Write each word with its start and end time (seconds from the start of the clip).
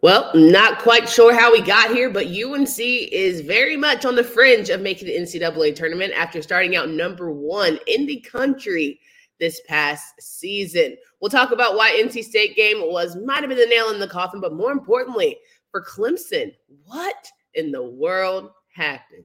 Well, 0.00 0.30
not 0.34 0.78
quite 0.78 1.08
sure 1.08 1.34
how 1.34 1.50
we 1.52 1.60
got 1.60 1.90
here, 1.90 2.08
but 2.10 2.26
UNC 2.26 2.78
is 2.78 3.40
very 3.40 3.76
much 3.76 4.04
on 4.04 4.14
the 4.14 4.22
fringe 4.22 4.70
of 4.70 4.80
making 4.80 5.08
the 5.08 5.16
NCAA 5.16 5.74
tournament 5.74 6.12
after 6.16 6.40
starting 6.40 6.76
out 6.76 6.88
number 6.88 7.32
one 7.32 7.78
in 7.86 8.06
the 8.06 8.20
country 8.20 9.00
this 9.40 9.60
past 9.66 10.14
season. 10.20 10.96
We'll 11.20 11.30
talk 11.30 11.52
about 11.52 11.76
why 11.76 12.00
NC 12.00 12.24
State 12.24 12.56
game 12.56 12.80
was 12.80 13.16
might 13.16 13.40
have 13.40 13.48
been 13.48 13.58
the 13.58 13.66
nail 13.66 13.90
in 13.90 14.00
the 14.00 14.08
coffin, 14.08 14.40
but 14.40 14.54
more 14.54 14.72
importantly, 14.72 15.36
for 15.70 15.82
Clemson, 15.82 16.52
what 16.84 17.30
in 17.54 17.72
the 17.72 17.82
world 17.82 18.50
happened? 18.72 19.24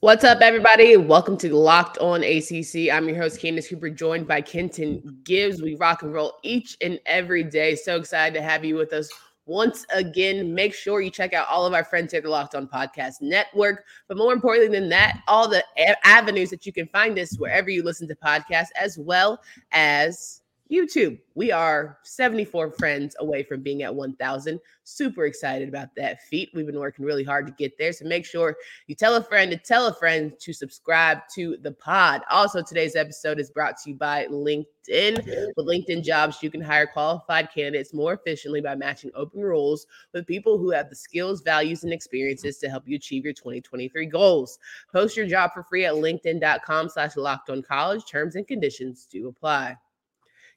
What's 0.00 0.22
up, 0.22 0.42
everybody? 0.42 0.96
Welcome 0.96 1.36
to 1.38 1.52
Locked 1.52 1.98
On 1.98 2.22
ACC. 2.22 2.88
I'm 2.92 3.08
your 3.08 3.16
host, 3.16 3.40
Candace 3.40 3.68
Cooper, 3.68 3.90
joined 3.90 4.28
by 4.28 4.40
Kenton 4.40 5.02
Gibbs. 5.24 5.60
We 5.60 5.74
rock 5.74 6.04
and 6.04 6.14
roll 6.14 6.34
each 6.44 6.76
and 6.80 7.00
every 7.04 7.42
day. 7.42 7.74
So 7.74 7.96
excited 7.96 8.32
to 8.38 8.40
have 8.40 8.64
you 8.64 8.76
with 8.76 8.92
us 8.92 9.10
once 9.46 9.84
again. 9.92 10.54
Make 10.54 10.72
sure 10.72 11.00
you 11.00 11.10
check 11.10 11.34
out 11.34 11.48
all 11.48 11.66
of 11.66 11.74
our 11.74 11.82
friends 11.82 12.12
here 12.12 12.18
at 12.18 12.22
the 12.22 12.30
Locked 12.30 12.54
On 12.54 12.68
Podcast 12.68 13.14
Network. 13.22 13.86
But 14.06 14.18
more 14.18 14.32
importantly 14.32 14.78
than 14.78 14.88
that, 14.90 15.20
all 15.26 15.48
the 15.48 15.64
avenues 16.04 16.50
that 16.50 16.64
you 16.64 16.72
can 16.72 16.86
find 16.86 17.18
us 17.18 17.36
wherever 17.36 17.68
you 17.68 17.82
listen 17.82 18.06
to 18.06 18.14
podcasts, 18.14 18.68
as 18.80 18.98
well 18.98 19.40
as 19.72 20.42
YouTube. 20.70 21.18
We 21.34 21.50
are 21.50 21.98
74 22.02 22.72
friends 22.72 23.16
away 23.20 23.42
from 23.42 23.62
being 23.62 23.82
at 23.82 23.94
1,000. 23.94 24.60
Super 24.84 25.24
excited 25.24 25.68
about 25.68 25.94
that 25.96 26.22
feat. 26.22 26.50
We've 26.52 26.66
been 26.66 26.78
working 26.78 27.04
really 27.04 27.24
hard 27.24 27.46
to 27.46 27.52
get 27.52 27.78
there. 27.78 27.92
So 27.92 28.04
make 28.04 28.26
sure 28.26 28.56
you 28.86 28.94
tell 28.94 29.16
a 29.16 29.22
friend 29.22 29.50
to 29.50 29.56
tell 29.56 29.86
a 29.86 29.94
friend 29.94 30.32
to 30.40 30.52
subscribe 30.52 31.20
to 31.34 31.56
the 31.62 31.72
pod. 31.72 32.22
Also, 32.30 32.62
today's 32.62 32.96
episode 32.96 33.40
is 33.40 33.50
brought 33.50 33.78
to 33.78 33.90
you 33.90 33.96
by 33.96 34.26
LinkedIn. 34.26 35.24
With 35.56 35.66
LinkedIn 35.66 36.04
jobs, 36.04 36.42
you 36.42 36.50
can 36.50 36.60
hire 36.60 36.86
qualified 36.86 37.50
candidates 37.52 37.94
more 37.94 38.12
efficiently 38.12 38.60
by 38.60 38.74
matching 38.74 39.10
open 39.14 39.42
roles 39.42 39.86
with 40.12 40.26
people 40.26 40.58
who 40.58 40.70
have 40.70 40.90
the 40.90 40.96
skills, 40.96 41.40
values, 41.40 41.84
and 41.84 41.92
experiences 41.92 42.58
to 42.58 42.68
help 42.68 42.86
you 42.86 42.96
achieve 42.96 43.24
your 43.24 43.34
2023 43.34 44.06
goals. 44.06 44.58
Post 44.92 45.16
your 45.16 45.26
job 45.26 45.52
for 45.54 45.62
free 45.62 45.86
at 45.86 45.94
linkedin.com 45.94 46.88
slash 46.88 47.16
locked 47.16 47.48
on 47.48 47.62
college. 47.62 48.04
Terms 48.06 48.34
and 48.36 48.46
conditions 48.46 49.06
do 49.10 49.28
apply. 49.28 49.76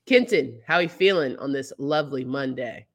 Kenton, 0.08 0.60
how 0.66 0.76
are 0.76 0.84
you 0.84 0.90
feeling 0.90 1.38
on 1.38 1.52
this 1.52 1.72
lovely 1.78 2.26
Monday? 2.26 2.88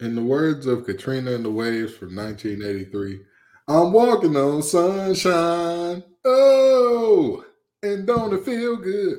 In 0.00 0.14
the 0.14 0.22
words 0.22 0.66
of 0.66 0.84
Katrina 0.86 1.32
and 1.32 1.44
the 1.44 1.50
Waves 1.50 1.94
from 1.94 2.14
1983, 2.14 3.20
I'm 3.68 3.92
walking 3.92 4.36
on 4.36 4.62
sunshine. 4.62 6.04
Oh, 6.24 7.44
and 7.82 8.06
don't 8.06 8.32
it 8.32 8.44
feel 8.44 8.76
good? 8.76 9.18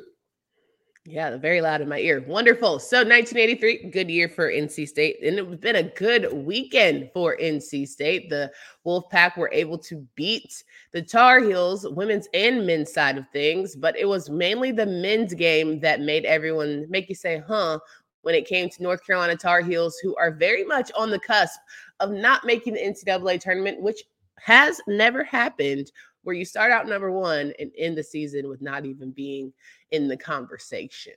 Yeah, 1.09 1.37
very 1.37 1.61
loud 1.61 1.79
in 1.79 1.87
my 1.87 1.99
ear. 1.99 2.21
Wonderful. 2.27 2.79
So 2.79 2.97
1983, 2.97 3.91
good 3.91 4.09
year 4.09 4.27
for 4.27 4.51
NC 4.51 4.89
State. 4.89 5.15
And 5.23 5.39
it's 5.39 5.55
been 5.61 5.77
a 5.77 5.83
good 5.83 6.33
weekend 6.33 7.11
for 7.13 7.37
NC 7.41 7.87
State. 7.87 8.29
The 8.29 8.51
Wolfpack 8.85 9.37
were 9.37 9.49
able 9.53 9.77
to 9.77 10.05
beat 10.15 10.65
the 10.91 11.01
Tar 11.01 11.39
Heels, 11.39 11.87
women's 11.87 12.27
and 12.33 12.67
men's 12.67 12.91
side 12.91 13.17
of 13.17 13.23
things, 13.29 13.73
but 13.73 13.95
it 13.95 14.03
was 14.03 14.29
mainly 14.29 14.73
the 14.73 14.85
men's 14.85 15.33
game 15.33 15.79
that 15.79 16.01
made 16.01 16.25
everyone 16.25 16.85
make 16.89 17.07
you 17.07 17.15
say, 17.15 17.41
huh, 17.47 17.79
when 18.23 18.35
it 18.35 18.45
came 18.45 18.69
to 18.69 18.83
North 18.83 19.05
Carolina 19.07 19.37
Tar 19.37 19.61
Heels, 19.61 19.97
who 20.03 20.13
are 20.17 20.31
very 20.31 20.65
much 20.65 20.91
on 20.93 21.09
the 21.09 21.19
cusp 21.19 21.57
of 22.01 22.11
not 22.11 22.43
making 22.43 22.73
the 22.73 22.81
NCAA 22.81 23.39
tournament, 23.39 23.81
which 23.81 24.03
has 24.39 24.81
never 24.87 25.23
happened 25.23 25.89
where 26.27 26.35
you 26.35 26.43
start 26.43 26.73
out 26.73 26.89
number 26.89 27.09
one 27.09 27.53
and 27.57 27.71
end 27.77 27.97
the 27.97 28.03
season 28.03 28.49
with 28.49 28.61
not 28.61 28.85
even 28.85 29.11
being 29.11 29.53
in 29.91 30.09
the 30.09 30.17
conversation. 30.17 31.13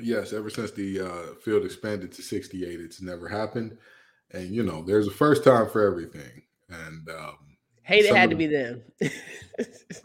Yes, 0.00 0.32
ever 0.32 0.48
since 0.48 0.70
the 0.70 1.00
uh, 1.00 1.34
field 1.44 1.66
expanded 1.66 2.10
to 2.12 2.22
68, 2.22 2.80
it's 2.80 3.02
never 3.02 3.28
happened. 3.28 3.76
And, 4.32 4.48
you 4.48 4.62
know, 4.62 4.82
there's 4.82 5.06
a 5.06 5.10
first 5.10 5.44
time 5.44 5.68
for 5.68 5.86
everything. 5.86 6.42
And, 6.70 7.06
um, 7.10 7.36
Hey, 7.82 7.98
it 7.98 8.16
had 8.16 8.30
to 8.30 8.36
be 8.36 8.46
them. 8.46 8.82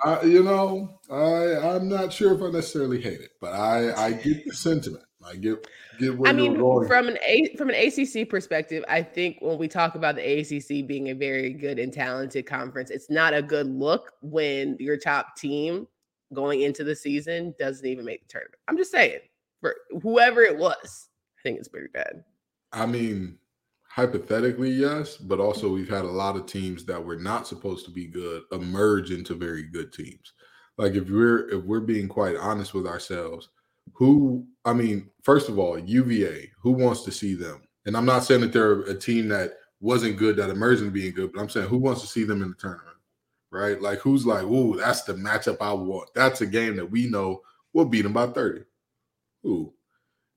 I, 0.03 0.23
you 0.23 0.43
know, 0.43 0.99
I 1.09 1.75
I'm 1.75 1.87
not 1.87 2.11
sure 2.11 2.35
if 2.35 2.41
I 2.41 2.49
necessarily 2.49 2.99
hate 2.99 3.21
it, 3.21 3.31
but 3.39 3.53
I 3.53 3.93
I 3.93 4.11
get 4.11 4.45
the 4.45 4.51
sentiment. 4.53 5.05
I 5.29 5.35
get 5.35 5.67
get 5.99 6.17
where 6.17 6.29
I 6.29 6.33
mean, 6.33 6.55
from 6.55 7.07
an 7.07 7.17
a 7.25 7.55
from 7.55 7.69
an 7.69 7.75
ACC 7.75 8.29
perspective, 8.29 8.83
I 8.87 9.03
think 9.03 9.37
when 9.41 9.57
we 9.57 9.67
talk 9.67 9.95
about 9.95 10.15
the 10.15 10.39
ACC 10.39 10.87
being 10.87 11.09
a 11.09 11.13
very 11.13 11.53
good 11.53 11.79
and 11.79 11.93
talented 11.93 12.45
conference, 12.45 12.89
it's 12.89 13.09
not 13.09 13.33
a 13.33 13.41
good 13.41 13.67
look 13.67 14.13
when 14.21 14.75
your 14.79 14.97
top 14.97 15.35
team 15.35 15.87
going 16.33 16.61
into 16.61 16.83
the 16.83 16.95
season 16.95 17.53
doesn't 17.59 17.85
even 17.85 18.05
make 18.05 18.21
the 18.21 18.27
tournament. 18.27 18.59
I'm 18.67 18.77
just 18.77 18.91
saying, 18.91 19.19
for 19.61 19.75
whoever 20.01 20.41
it 20.41 20.57
was, 20.57 21.09
I 21.37 21.41
think 21.43 21.59
it's 21.59 21.67
pretty 21.67 21.89
bad. 21.93 22.23
I 22.71 22.85
mean, 22.85 23.37
hypothetically, 23.87 24.69
yes, 24.69 25.17
but 25.17 25.39
also 25.39 25.69
we've 25.73 25.89
had 25.89 26.05
a 26.05 26.09
lot 26.09 26.35
of 26.35 26.45
teams 26.45 26.85
that 26.85 27.03
were 27.03 27.17
not 27.17 27.47
supposed 27.47 27.85
to 27.85 27.91
be 27.91 28.07
good 28.07 28.43
emerge 28.51 29.11
into 29.11 29.33
very 29.33 29.63
good 29.63 29.91
teams. 29.91 30.33
Like 30.77 30.93
if 30.93 31.09
we're 31.09 31.49
if 31.49 31.63
we're 31.65 31.81
being 31.81 32.07
quite 32.07 32.37
honest 32.37 32.73
with 32.73 32.87
ourselves, 32.87 33.49
who 33.93 34.45
I 34.65 34.73
mean, 34.73 35.09
first 35.23 35.49
of 35.49 35.57
all, 35.57 35.79
UVA, 35.79 36.51
who 36.61 36.71
wants 36.71 37.03
to 37.03 37.11
see 37.11 37.33
them? 37.33 37.61
And 37.85 37.95
I'm 37.95 38.05
not 38.05 38.23
saying 38.23 38.41
that 38.41 38.53
they're 38.53 38.81
a 38.81 38.93
team 38.93 39.27
that 39.29 39.53
wasn't 39.79 40.17
good 40.17 40.35
that 40.35 40.49
emerged 40.49 40.81
into 40.81 40.91
being 40.91 41.13
good, 41.13 41.31
but 41.33 41.41
I'm 41.41 41.49
saying 41.49 41.69
who 41.69 41.77
wants 41.77 42.01
to 42.01 42.07
see 42.07 42.23
them 42.23 42.41
in 42.41 42.49
the 42.49 42.55
tournament? 42.55 42.89
right? 43.51 43.81
Like 43.81 43.99
who's 43.99 44.25
like, 44.25 44.43
ooh, 44.43 44.77
that's 44.77 45.03
the 45.03 45.13
matchup 45.13 45.57
I 45.61 45.73
want. 45.73 46.09
That's 46.13 46.41
a 46.41 46.45
game 46.45 46.75
that 46.75 46.89
we 46.89 47.07
know 47.07 47.41
we'll 47.73 47.85
beat 47.85 48.03
them 48.03 48.13
by 48.13 48.27
30. 48.27 48.61
Ooh. 49.45 49.73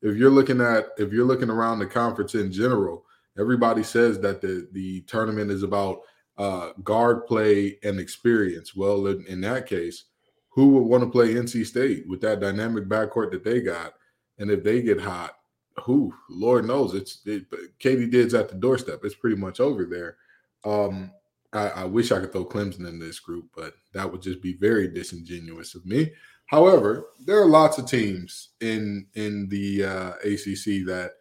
If 0.01 0.17
you're 0.17 0.31
looking 0.31 0.61
at 0.61 0.89
if 0.99 1.13
you're 1.13 1.25
looking 1.25 1.51
around 1.51 1.79
the 1.79 1.87
conference 1.87 2.35
in 2.35 2.51
general, 2.51 3.05
everybody 3.39 3.83
says 3.83 4.19
that 4.21 4.41
the 4.41 4.69
the 4.73 5.03
tournament 5.03 5.51
is 5.51 5.63
about 5.63 6.01
uh 6.39 6.71
guard 6.83 7.27
play 7.27 7.79
and 7.85 8.01
experience. 8.01 8.75
Well, 8.75 9.07
in, 9.07 9.25
in 9.27 9.41
that 9.43 9.67
case, 9.67 10.05
who 10.55 10.69
would 10.69 10.85
want 10.85 11.03
to 11.03 11.11
play 11.11 11.35
NC 11.35 11.67
State 11.67 12.09
with 12.09 12.21
that 12.21 12.41
dynamic 12.41 12.85
backcourt 12.85 13.31
that 13.33 13.45
they 13.45 13.61
got? 13.61 13.95
And 14.39 14.51
if 14.51 14.63
they 14.63 14.83
get 14.83 15.01
hot, 15.01 15.37
who 15.85 16.13
Lord 16.29 16.67
knows 16.67 16.95
it's 16.95 17.21
it, 17.25 17.47
Katie 17.79 18.07
Did's 18.07 18.35
at 18.35 18.49
the 18.49 18.55
doorstep. 18.57 19.01
It's 19.05 19.15
pretty 19.15 19.37
much 19.37 19.61
over 19.61 19.85
there. 19.85 20.17
Um, 20.65 21.11
I, 21.53 21.69
I, 21.69 21.85
wish 21.85 22.13
I 22.13 22.21
could 22.21 22.33
throw 22.33 22.45
Clemson 22.45 22.89
in 22.89 22.99
this 22.99 23.19
group, 23.19 23.47
but 23.55 23.75
that 23.95 24.11
would 24.11 24.23
just 24.23 24.41
be 24.41 24.55
very 24.55 24.89
disingenuous 24.89 25.75
of 25.75 25.85
me. 25.85 26.13
However, 26.47 27.07
there 27.25 27.41
are 27.41 27.49
lots 27.49 27.79
of 27.79 27.87
teams 27.87 28.51
in 28.61 29.07
in 29.15 29.49
the 29.49 29.85
uh, 29.85 30.11
ACC 30.25 30.87
that, 30.87 31.13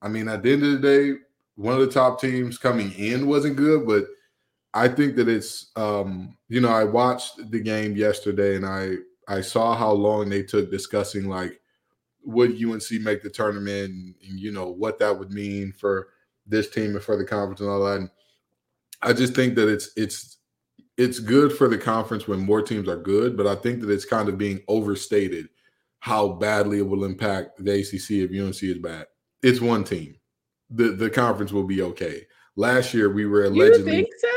I 0.00 0.08
mean, 0.08 0.28
at 0.28 0.42
the 0.42 0.52
end 0.52 0.62
of 0.64 0.72
the 0.72 0.78
day, 0.78 1.18
one 1.56 1.74
of 1.74 1.80
the 1.80 1.90
top 1.90 2.20
teams 2.20 2.58
coming 2.58 2.92
in 2.92 3.26
wasn't 3.26 3.56
good, 3.56 3.86
but 3.86 4.06
I 4.76 4.88
think 4.88 5.16
that 5.16 5.26
it's, 5.26 5.70
um, 5.74 6.36
you 6.48 6.60
know, 6.60 6.68
I 6.68 6.84
watched 6.84 7.50
the 7.50 7.60
game 7.60 7.96
yesterday 7.96 8.56
and 8.56 8.66
I 8.66 8.96
I 9.26 9.40
saw 9.40 9.74
how 9.74 9.90
long 9.90 10.28
they 10.28 10.42
took 10.42 10.70
discussing 10.70 11.28
like 11.28 11.60
would 12.24 12.62
UNC 12.62 12.90
make 13.00 13.22
the 13.22 13.30
tournament 13.30 13.90
and, 13.90 14.14
and 14.28 14.38
you 14.38 14.52
know 14.52 14.68
what 14.68 14.98
that 14.98 15.18
would 15.18 15.30
mean 15.32 15.72
for 15.72 16.08
this 16.46 16.68
team 16.68 16.94
and 16.94 17.02
for 17.02 17.16
the 17.16 17.24
conference 17.24 17.60
and 17.60 17.70
all 17.70 17.84
that. 17.84 18.00
And 18.00 18.10
I 19.00 19.14
just 19.14 19.34
think 19.34 19.54
that 19.54 19.68
it's 19.68 19.90
it's 19.96 20.36
it's 20.98 21.20
good 21.20 21.54
for 21.54 21.68
the 21.68 21.78
conference 21.78 22.28
when 22.28 22.40
more 22.40 22.60
teams 22.60 22.86
are 22.86 22.96
good, 22.96 23.34
but 23.34 23.46
I 23.46 23.54
think 23.54 23.80
that 23.80 23.90
it's 23.90 24.04
kind 24.04 24.28
of 24.28 24.36
being 24.36 24.60
overstated 24.68 25.48
how 26.00 26.28
badly 26.28 26.78
it 26.78 26.88
will 26.88 27.04
impact 27.04 27.64
the 27.64 27.80
ACC 27.80 28.10
if 28.10 28.30
UNC 28.30 28.62
is 28.62 28.78
bad. 28.78 29.06
It's 29.42 29.60
one 29.60 29.84
team. 29.84 30.16
The 30.68 30.90
the 30.90 31.08
conference 31.08 31.50
will 31.50 31.64
be 31.64 31.80
okay. 31.80 32.26
Last 32.56 32.92
year 32.92 33.10
we 33.10 33.24
were 33.24 33.44
allegedly 33.44 33.96
You 33.96 34.02
think 34.02 34.14
so? 34.18 34.35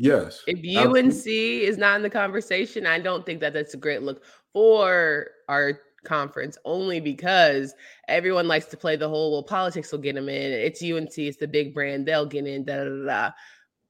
Yes. 0.00 0.42
If 0.46 0.56
UNC 0.60 0.96
absolutely. 0.96 1.64
is 1.64 1.76
not 1.76 1.96
in 1.96 2.02
the 2.02 2.08
conversation, 2.08 2.86
I 2.86 2.98
don't 2.98 3.26
think 3.26 3.38
that 3.40 3.52
that's 3.52 3.74
a 3.74 3.76
great 3.76 4.00
look 4.00 4.24
for 4.50 5.28
our 5.46 5.78
conference 6.04 6.56
only 6.64 7.00
because 7.00 7.74
everyone 8.08 8.48
likes 8.48 8.64
to 8.64 8.78
play 8.78 8.96
the 8.96 9.06
whole 9.06 9.32
well 9.32 9.42
politics 9.42 9.92
will 9.92 9.98
get 9.98 10.14
them 10.14 10.30
in 10.30 10.50
it's 10.50 10.82
unc 10.82 11.18
it's 11.18 11.36
the 11.36 11.46
big 11.46 11.74
brand 11.74 12.06
they'll 12.06 12.24
get 12.24 12.46
in 12.46 12.64
da, 12.64 12.84
da, 12.84 13.04
da. 13.04 13.30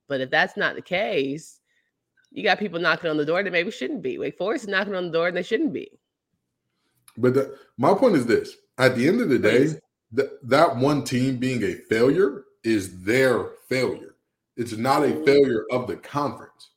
but 0.08 0.20
if 0.20 0.28
that's 0.28 0.56
not 0.56 0.74
the 0.74 0.82
case 0.82 1.60
you 2.32 2.42
got 2.42 2.58
people 2.58 2.80
knocking 2.80 3.08
on 3.08 3.16
the 3.16 3.24
door 3.24 3.44
that 3.44 3.52
maybe 3.52 3.70
shouldn't 3.70 4.02
be 4.02 4.18
wake 4.18 4.36
forest 4.36 4.64
is 4.64 4.68
knocking 4.68 4.96
on 4.96 5.06
the 5.06 5.12
door 5.12 5.28
and 5.28 5.36
they 5.36 5.42
shouldn't 5.44 5.72
be 5.72 5.88
but 7.16 7.32
the, 7.32 7.56
my 7.78 7.94
point 7.94 8.16
is 8.16 8.26
this 8.26 8.56
at 8.78 8.96
the 8.96 9.06
end 9.06 9.20
of 9.20 9.28
the 9.28 9.38
day 9.38 9.68
th- 10.16 10.30
that 10.42 10.74
one 10.74 11.04
team 11.04 11.36
being 11.36 11.62
a 11.62 11.74
failure 11.88 12.42
is 12.64 13.04
their 13.04 13.50
failure 13.68 14.09
it's 14.60 14.76
not 14.76 15.04
a 15.04 15.24
failure 15.24 15.64
of 15.70 15.86
the 15.86 15.96
conference 15.96 16.70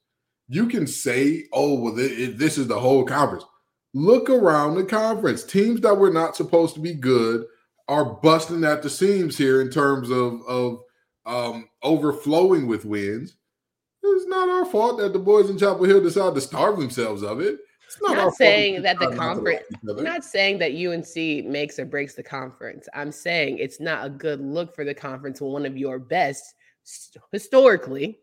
You 0.48 0.68
can 0.68 0.88
say, 0.88 1.46
"Oh, 1.52 1.80
well, 1.80 1.94
this 1.94 2.58
is 2.58 2.68
the 2.68 2.80
whole 2.80 3.04
conference." 3.04 3.46
Look 3.94 4.30
around 4.30 4.76
the 4.76 4.86
conference. 4.86 5.44
Teams 5.44 5.82
that 5.82 5.98
were 5.98 6.12
not 6.12 6.36
supposed 6.36 6.76
to 6.76 6.80
be 6.80 6.94
good 6.94 7.46
are 7.88 8.06
busting 8.06 8.64
at 8.64 8.82
the 8.82 8.90
seams 8.90 9.38
here 9.38 9.62
in 9.62 9.70
terms 9.70 10.10
of 10.10 10.42
of 10.48 10.80
um, 11.26 11.70
overflowing 11.84 12.68
with 12.68 12.86
wins. 12.86 13.36
It's 14.02 14.28
not 14.28 14.50
our 14.50 14.66
fault 14.66 15.00
that 15.00 15.14
the 15.14 15.20
boys 15.20 15.50
in 15.50 15.58
Chapel 15.58 15.86
Hill 15.86 16.02
decided 16.02 16.36
to 16.36 16.42
starve 16.42 16.78
themselves 16.78 17.24
of 17.24 17.40
it. 17.40 17.60
It's 17.86 18.02
not, 18.02 18.18
not 18.18 18.34
saying 18.34 18.82
that 18.82 19.00
the 19.00 19.16
conference. 19.16 19.64
Not 19.84 20.24
saying 20.24 20.58
that 20.60 20.72
UNC 20.72 21.46
makes 21.46 21.78
or 21.80 21.86
breaks 21.86 22.16
the 22.16 22.24
conference. 22.24 22.88
I'm 22.94 23.12
saying 23.12 23.60
it's 23.60 23.80
not 23.80 24.06
a 24.06 24.10
good 24.10 24.42
look 24.42 24.74
for 24.74 24.84
the 24.84 24.94
conference 24.94 25.42
when 25.42 25.52
one 25.52 25.66
of 25.66 25.78
your 25.78 26.00
best 26.00 26.56
historically. 27.32 28.20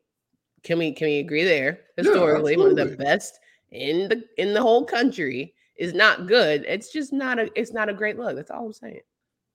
Can 0.62 0.78
we 0.78 0.92
can 0.92 1.06
we 1.06 1.18
agree 1.18 1.44
there? 1.44 1.80
Historically, 1.96 2.52
yeah, 2.52 2.58
one 2.58 2.70
of 2.70 2.76
the 2.76 2.96
best 2.96 3.38
in 3.70 4.08
the 4.08 4.24
in 4.36 4.52
the 4.52 4.60
whole 4.60 4.84
country 4.84 5.54
is 5.76 5.94
not 5.94 6.26
good. 6.26 6.64
It's 6.68 6.92
just 6.92 7.12
not 7.12 7.38
a 7.38 7.50
it's 7.58 7.72
not 7.72 7.88
a 7.88 7.94
great 7.94 8.18
look. 8.18 8.36
That's 8.36 8.50
all 8.50 8.66
I'm 8.66 8.72
saying. 8.72 9.00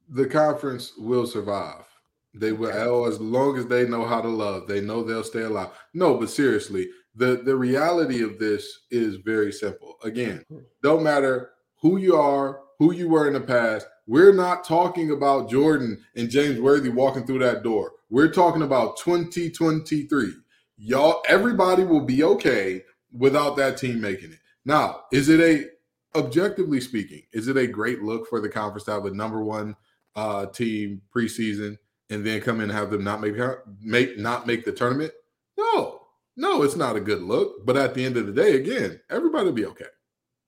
The 0.09 0.25
conference 0.25 0.93
will 0.97 1.27
survive. 1.27 1.85
They 2.33 2.51
will 2.51 2.71
oh, 2.73 3.05
as 3.05 3.19
long 3.19 3.57
as 3.57 3.67
they 3.67 3.87
know 3.87 4.05
how 4.05 4.21
to 4.21 4.27
love, 4.27 4.67
they 4.67 4.81
know 4.81 5.03
they'll 5.03 5.23
stay 5.23 5.43
alive. 5.43 5.69
No, 5.93 6.17
but 6.17 6.29
seriously, 6.29 6.89
the 7.15 7.41
the 7.45 7.55
reality 7.55 8.23
of 8.23 8.39
this 8.39 8.81
is 8.91 9.17
very 9.17 9.51
simple. 9.51 9.95
Again, 10.03 10.43
mm-hmm. 10.51 10.63
don't 10.83 11.03
matter 11.03 11.51
who 11.81 11.97
you 11.97 12.15
are, 12.15 12.61
who 12.79 12.91
you 12.91 13.07
were 13.07 13.27
in 13.27 13.33
the 13.33 13.41
past. 13.41 13.87
We're 14.07 14.33
not 14.33 14.63
talking 14.63 15.11
about 15.11 15.49
Jordan 15.49 16.03
and 16.15 16.29
James 16.29 16.59
Worthy 16.59 16.89
walking 16.89 17.25
through 17.25 17.39
that 17.39 17.63
door. 17.63 17.93
We're 18.09 18.31
talking 18.31 18.61
about 18.61 18.97
2023. 18.97 20.33
Y'all, 20.77 21.23
everybody 21.27 21.83
will 21.83 22.05
be 22.05 22.23
okay 22.23 22.83
without 23.11 23.55
that 23.57 23.77
team 23.77 24.01
making 24.01 24.31
it. 24.31 24.39
Now, 24.65 25.03
is 25.11 25.29
it 25.29 25.39
a 25.39 25.69
objectively 26.17 26.81
speaking, 26.81 27.23
is 27.33 27.47
it 27.47 27.57
a 27.57 27.67
great 27.67 28.01
look 28.01 28.27
for 28.27 28.39
the 28.39 28.49
conference 28.49 28.85
to 28.85 28.91
have 28.91 29.05
a 29.05 29.11
number 29.11 29.43
one 29.43 29.75
uh, 30.15 30.45
team 30.47 31.01
preseason 31.13 31.77
and 32.09 32.25
then 32.25 32.41
come 32.41 32.57
in 32.57 32.69
and 32.69 32.71
have 32.71 32.91
them 32.91 33.03
not 33.03 33.21
make 33.21 33.35
make 33.81 34.17
not 34.17 34.47
make 34.47 34.65
the 34.65 34.71
tournament? 34.71 35.11
No, 35.57 36.01
no, 36.37 36.63
it's 36.63 36.75
not 36.75 36.95
a 36.95 37.01
good 37.01 37.21
look. 37.21 37.65
But 37.65 37.77
at 37.77 37.93
the 37.93 38.05
end 38.05 38.17
of 38.17 38.27
the 38.27 38.33
day, 38.33 38.55
again, 38.55 38.99
everybody 39.09 39.45
will 39.45 39.53
be 39.53 39.65
okay. 39.65 39.85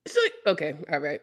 So, 0.08 0.20
okay, 0.48 0.76
all 0.92 1.00
right. 1.00 1.22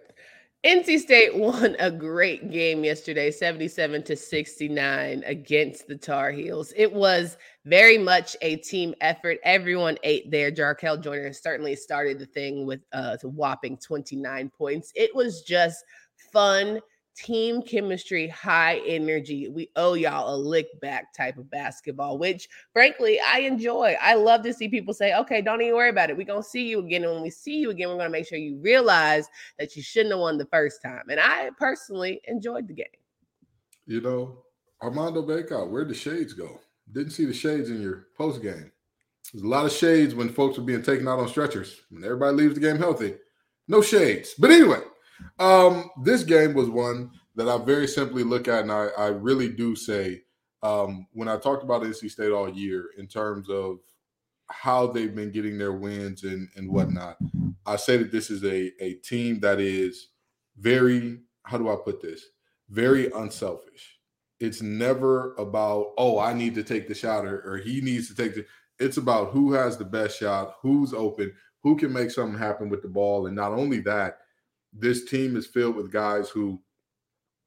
NC 0.64 0.98
State 0.98 1.34
won 1.38 1.76
a 1.78 1.90
great 1.90 2.50
game 2.50 2.84
yesterday, 2.84 3.30
77 3.30 4.02
to 4.04 4.16
69 4.16 5.22
against 5.26 5.86
the 5.86 5.96
Tar 5.96 6.30
Heels. 6.32 6.72
It 6.76 6.92
was 6.92 7.36
very 7.66 7.98
much 7.98 8.36
a 8.40 8.56
team 8.56 8.94
effort. 9.00 9.38
Everyone 9.44 9.98
ate 10.02 10.30
there. 10.30 10.50
Jarkel 10.50 11.02
Joiner 11.02 11.32
certainly 11.32 11.76
started 11.76 12.18
the 12.18 12.26
thing 12.26 12.66
with 12.66 12.80
uh, 12.92 13.16
a 13.22 13.28
whopping 13.28 13.76
29 13.76 14.50
points. 14.56 14.90
It 14.94 15.14
was 15.14 15.42
just 15.42 15.84
fun 16.32 16.80
team 17.16 17.62
chemistry, 17.62 18.28
high 18.28 18.80
energy. 18.86 19.48
We 19.48 19.70
owe 19.76 19.94
y'all 19.94 20.34
a 20.34 20.36
lick 20.36 20.80
back 20.80 21.12
type 21.14 21.38
of 21.38 21.50
basketball, 21.50 22.18
which 22.18 22.48
frankly 22.72 23.20
I 23.20 23.40
enjoy. 23.40 23.96
I 24.00 24.14
love 24.14 24.42
to 24.42 24.52
see 24.52 24.68
people 24.68 24.94
say, 24.94 25.14
okay, 25.14 25.40
don't 25.40 25.62
even 25.62 25.74
worry 25.74 25.90
about 25.90 26.10
it. 26.10 26.16
We're 26.16 26.26
going 26.26 26.42
to 26.42 26.48
see 26.48 26.66
you 26.66 26.80
again. 26.80 27.04
And 27.04 27.12
when 27.12 27.22
we 27.22 27.30
see 27.30 27.56
you 27.56 27.70
again, 27.70 27.88
we're 27.88 27.96
going 27.96 28.06
to 28.06 28.12
make 28.12 28.26
sure 28.26 28.38
you 28.38 28.58
realize 28.60 29.28
that 29.58 29.76
you 29.76 29.82
shouldn't 29.82 30.12
have 30.12 30.20
won 30.20 30.38
the 30.38 30.46
first 30.46 30.82
time. 30.82 31.04
And 31.08 31.20
I 31.20 31.50
personally 31.58 32.20
enjoyed 32.26 32.68
the 32.68 32.74
game. 32.74 32.86
You 33.86 34.00
know, 34.00 34.38
Armando 34.82 35.22
Bacot, 35.22 35.70
where'd 35.70 35.88
the 35.88 35.94
shades 35.94 36.32
go? 36.32 36.60
Didn't 36.92 37.12
see 37.12 37.24
the 37.24 37.34
shades 37.34 37.70
in 37.70 37.80
your 37.80 38.08
post 38.16 38.42
game. 38.42 38.70
There's 39.32 39.44
a 39.44 39.48
lot 39.48 39.64
of 39.64 39.72
shades 39.72 40.14
when 40.14 40.28
folks 40.28 40.58
are 40.58 40.62
being 40.62 40.82
taken 40.82 41.08
out 41.08 41.18
on 41.18 41.28
stretchers. 41.28 41.80
When 41.90 42.04
everybody 42.04 42.36
leaves 42.36 42.54
the 42.54 42.60
game 42.60 42.76
healthy, 42.76 43.14
no 43.68 43.80
shades. 43.80 44.34
But 44.38 44.50
anyway, 44.50 44.80
um, 45.38 45.90
this 46.02 46.24
game 46.24 46.54
was 46.54 46.68
one 46.68 47.10
that 47.36 47.48
I 47.48 47.58
very 47.58 47.86
simply 47.86 48.22
look 48.22 48.48
at, 48.48 48.62
and 48.62 48.72
I, 48.72 48.88
I 48.96 49.06
really 49.08 49.48
do 49.48 49.74
say 49.74 50.22
um, 50.62 51.06
when 51.12 51.28
I 51.28 51.36
talked 51.36 51.62
about 51.62 51.82
NC 51.82 52.10
State 52.10 52.32
all 52.32 52.48
year 52.48 52.90
in 52.96 53.06
terms 53.06 53.50
of 53.50 53.78
how 54.48 54.86
they've 54.86 55.14
been 55.14 55.30
getting 55.30 55.58
their 55.58 55.72
wins 55.72 56.24
and, 56.24 56.48
and 56.56 56.70
whatnot, 56.70 57.16
I 57.66 57.76
say 57.76 57.96
that 57.98 58.12
this 58.12 58.30
is 58.30 58.44
a, 58.44 58.72
a 58.82 58.94
team 58.94 59.40
that 59.40 59.60
is 59.60 60.08
very, 60.58 61.20
how 61.42 61.58
do 61.58 61.70
I 61.70 61.76
put 61.76 62.00
this? 62.00 62.24
Very 62.70 63.10
unselfish. 63.12 63.98
It's 64.40 64.62
never 64.62 65.34
about, 65.34 65.92
oh, 65.98 66.18
I 66.18 66.32
need 66.32 66.54
to 66.56 66.62
take 66.62 66.88
the 66.88 66.94
shot 66.94 67.24
or, 67.24 67.40
or 67.40 67.58
he 67.58 67.80
needs 67.80 68.08
to 68.08 68.14
take 68.14 68.34
the. 68.34 68.46
It's 68.78 68.96
about 68.96 69.30
who 69.30 69.52
has 69.52 69.76
the 69.76 69.84
best 69.84 70.18
shot, 70.18 70.56
who's 70.60 70.92
open, 70.92 71.32
who 71.62 71.76
can 71.76 71.92
make 71.92 72.10
something 72.10 72.38
happen 72.38 72.68
with 72.68 72.82
the 72.82 72.88
ball. 72.88 73.26
And 73.26 73.36
not 73.36 73.52
only 73.52 73.80
that, 73.80 74.18
this 74.74 75.04
team 75.04 75.36
is 75.36 75.46
filled 75.46 75.76
with 75.76 75.92
guys 75.92 76.28
who, 76.28 76.60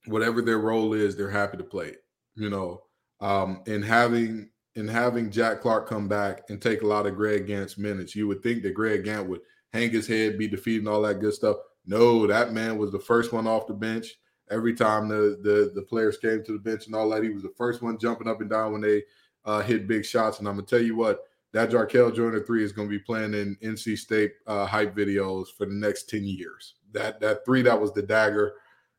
whatever 0.06 0.42
their 0.42 0.60
role 0.60 0.94
is, 0.94 1.16
they're 1.16 1.30
happy 1.30 1.58
to 1.58 1.64
play. 1.64 1.96
You 2.36 2.50
know, 2.50 2.84
um, 3.20 3.64
and 3.68 3.84
having 3.84 4.50
and 4.76 4.90
having 4.90 5.32
Jack 5.32 5.62
Clark 5.62 5.90
come 5.90 6.08
back 6.08 6.44
and 6.50 6.62
take 6.62 6.84
a 6.84 6.88
lot 6.88 7.08
of 7.08 7.16
Greg 7.16 7.48
Gantt's 7.48 7.78
minutes, 7.78 8.16
you 8.16 8.28
would 8.28 8.44
think 8.44 8.62
that 8.62 8.76
Greg 8.76 9.04
Gantt 9.04 9.26
would 9.28 9.42
hang 9.74 9.90
his 9.90 10.08
head, 10.08 10.38
be 10.38 10.48
defeated, 10.48 10.82
and 10.82 10.90
all 10.90 11.02
that 11.02 11.20
good 11.20 11.34
stuff. 11.34 11.58
No, 11.86 12.28
that 12.28 12.54
man 12.54 12.78
was 12.78 12.92
the 12.92 13.00
first 13.00 13.34
one 13.34 13.48
off 13.48 13.68
the 13.68 13.74
bench. 13.74 14.14
Every 14.50 14.74
time 14.74 15.10
the 15.10 15.40
the 15.42 15.72
the 15.74 15.82
players 15.82 16.18
came 16.18 16.44
to 16.44 16.54
the 16.54 16.60
bench 16.60 16.86
and 16.86 16.96
all 16.96 17.10
that, 17.10 17.24
he 17.24 17.30
was 17.30 17.44
the 17.44 17.54
first 17.58 17.82
one 17.82 17.98
jumping 17.98 18.28
up 18.28 18.40
and 18.42 18.50
down 18.50 18.72
when 18.72 18.82
they 18.82 19.04
uh, 19.46 19.62
hit 19.62 19.88
big 19.88 20.06
shots. 20.06 20.40
And 20.40 20.48
I'm 20.48 20.56
gonna 20.56 20.68
tell 20.68 20.82
you 20.82 20.96
what, 20.96 21.24
that 21.54 21.70
Jarkel 21.70 22.16
Joiner 22.16 22.42
three 22.42 22.64
is 22.64 22.72
to 22.74 22.88
be 22.88 23.00
playing 23.00 23.34
in 23.34 23.58
NC 23.64 23.98
State 23.98 24.34
uh, 24.46 24.66
hype 24.66 24.96
videos 24.96 25.48
for 25.58 25.66
the 25.66 25.74
next 25.74 26.10
10 26.10 26.24
years. 26.24 26.76
That 26.94 27.20
that 27.20 27.46
three 27.46 27.62
that 27.64 27.80
was 27.80 27.94
the 27.94 28.02
dagger, 28.02 28.54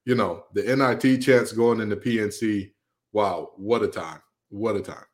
you 0.05 0.15
know, 0.15 0.45
the 0.55 0.63
NIT 0.63 1.23
chance 1.23 1.53
going 1.53 1.81
into 1.81 1.97
PNC. 1.97 2.71
Wow, 3.13 3.51
what 3.57 3.83
a 3.83 3.89
time. 3.89 4.21
What 4.51 4.77
a 4.77 4.81
time. 4.81 5.05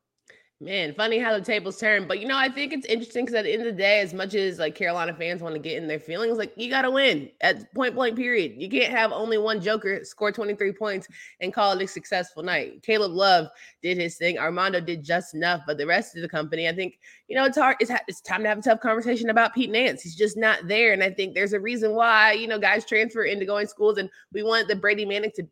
Man, 0.61 0.95
funny 0.95 1.19
how 1.19 1.37
the 1.37 1.45
tables 1.45 1.79
turn. 1.81 2.07
But 2.07 2.21
you 2.21 2.29
know, 2.29 2.39
I 2.39 2.49
think 2.49 2.73
it's 2.73 2.87
interesting 2.87 3.25
because 3.25 3.35
at 3.35 3.43
the 3.45 3.53
end 3.53 3.63
of 3.63 3.67
the 3.67 3.83
day, 3.83 3.99
as 4.01 4.15
much 4.15 4.35
as 4.35 4.61
like 4.61 4.77
Carolina 4.77 5.13
fans 5.13 5.43
want 5.43 5.57
to 5.57 5.61
get 5.61 5.77
in 5.77 5.89
their 5.89 5.99
feelings, 5.99 6.39
like 6.39 6.53
you 6.57 6.71
gotta 6.71 6.91
win 6.91 7.29
at 7.41 7.75
point 7.75 7.97
blank 7.97 8.17
period. 8.17 8.53
You 8.57 8.71
can't 8.71 8.93
have 8.93 9.11
only 9.11 9.37
one 9.37 9.61
joker 9.61 10.05
score 10.05 10.31
23 10.31 10.73
points 10.73 11.09
and 11.41 11.53
call 11.53 11.73
it 11.73 11.83
a 11.83 11.89
successful 11.89 12.45
night. 12.45 12.83
Caleb 12.85 13.13
Love 13.13 13.49
did 13.83 13.99
his 13.99 14.17
thing, 14.17 14.39
Armando 14.39 14.81
did 14.81 15.03
just 15.03 15.35
enough, 15.35 15.61
but 15.67 15.77
the 15.77 15.87
rest 15.87 16.15
of 16.15 16.23
the 16.23 16.29
company, 16.29 16.69
I 16.69 16.75
think, 16.75 17.01
you 17.27 17.35
know, 17.35 17.45
it's 17.45 17.59
hard, 17.59 17.77
it's, 17.81 17.91
it's 18.07 18.21
time 18.21 18.43
to 18.43 18.49
have 18.49 18.59
a 18.59 18.63
tough 18.63 18.81
conversation 18.81 19.31
about 19.31 19.55
Pete 19.55 19.71
Nance. 19.71 20.03
He's 20.03 20.15
just 20.15 20.37
not 20.37 20.69
there. 20.69 20.93
And 20.93 21.03
I 21.03 21.11
think 21.11 21.35
there's 21.35 21.53
a 21.53 21.61
reason 21.61 21.95
why, 21.95 22.33
you 22.33 22.47
know, 22.47 22.61
guys 22.61 22.87
transfer 22.87 23.25
into 23.25 23.45
going 23.45 23.67
schools 23.67 23.99
and 23.99 24.09
we 24.33 24.45
want 24.45 24.69
the 24.69 24.77
Brady 24.77 25.05
Manning 25.05 25.33
to 25.35 25.47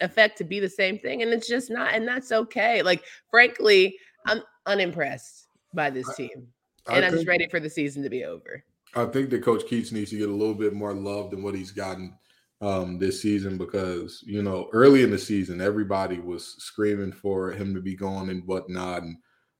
effect 0.00 0.38
to 0.38 0.44
be 0.44 0.60
the 0.60 0.68
same 0.68 0.98
thing. 0.98 1.22
And 1.22 1.32
it's 1.32 1.48
just 1.48 1.70
not, 1.70 1.94
and 1.94 2.06
that's 2.06 2.32
okay. 2.32 2.82
Like, 2.82 3.04
frankly, 3.30 3.96
I'm 4.26 4.42
unimpressed 4.66 5.48
by 5.74 5.90
this 5.90 6.14
team. 6.16 6.48
I, 6.86 6.96
and 6.96 7.04
I 7.04 7.08
am 7.08 7.14
just 7.14 7.26
ready 7.26 7.46
for 7.48 7.60
the 7.60 7.70
season 7.70 8.02
to 8.02 8.10
be 8.10 8.24
over. 8.24 8.64
I 8.94 9.04
think 9.06 9.30
that 9.30 9.42
Coach 9.42 9.64
Keatts 9.64 9.92
needs 9.92 10.10
to 10.10 10.18
get 10.18 10.28
a 10.28 10.32
little 10.32 10.54
bit 10.54 10.72
more 10.72 10.94
love 10.94 11.30
than 11.30 11.42
what 11.42 11.54
he's 11.54 11.70
gotten 11.70 12.16
um, 12.60 12.98
this 12.98 13.20
season 13.22 13.58
because, 13.58 14.22
you 14.26 14.42
know, 14.42 14.68
early 14.72 15.02
in 15.02 15.10
the 15.10 15.18
season, 15.18 15.60
everybody 15.60 16.18
was 16.18 16.54
screaming 16.58 17.12
for 17.12 17.52
him 17.52 17.74
to 17.74 17.80
be 17.80 17.94
gone 17.94 18.30
and 18.30 18.46
whatnot. 18.46 19.02
And, 19.02 19.16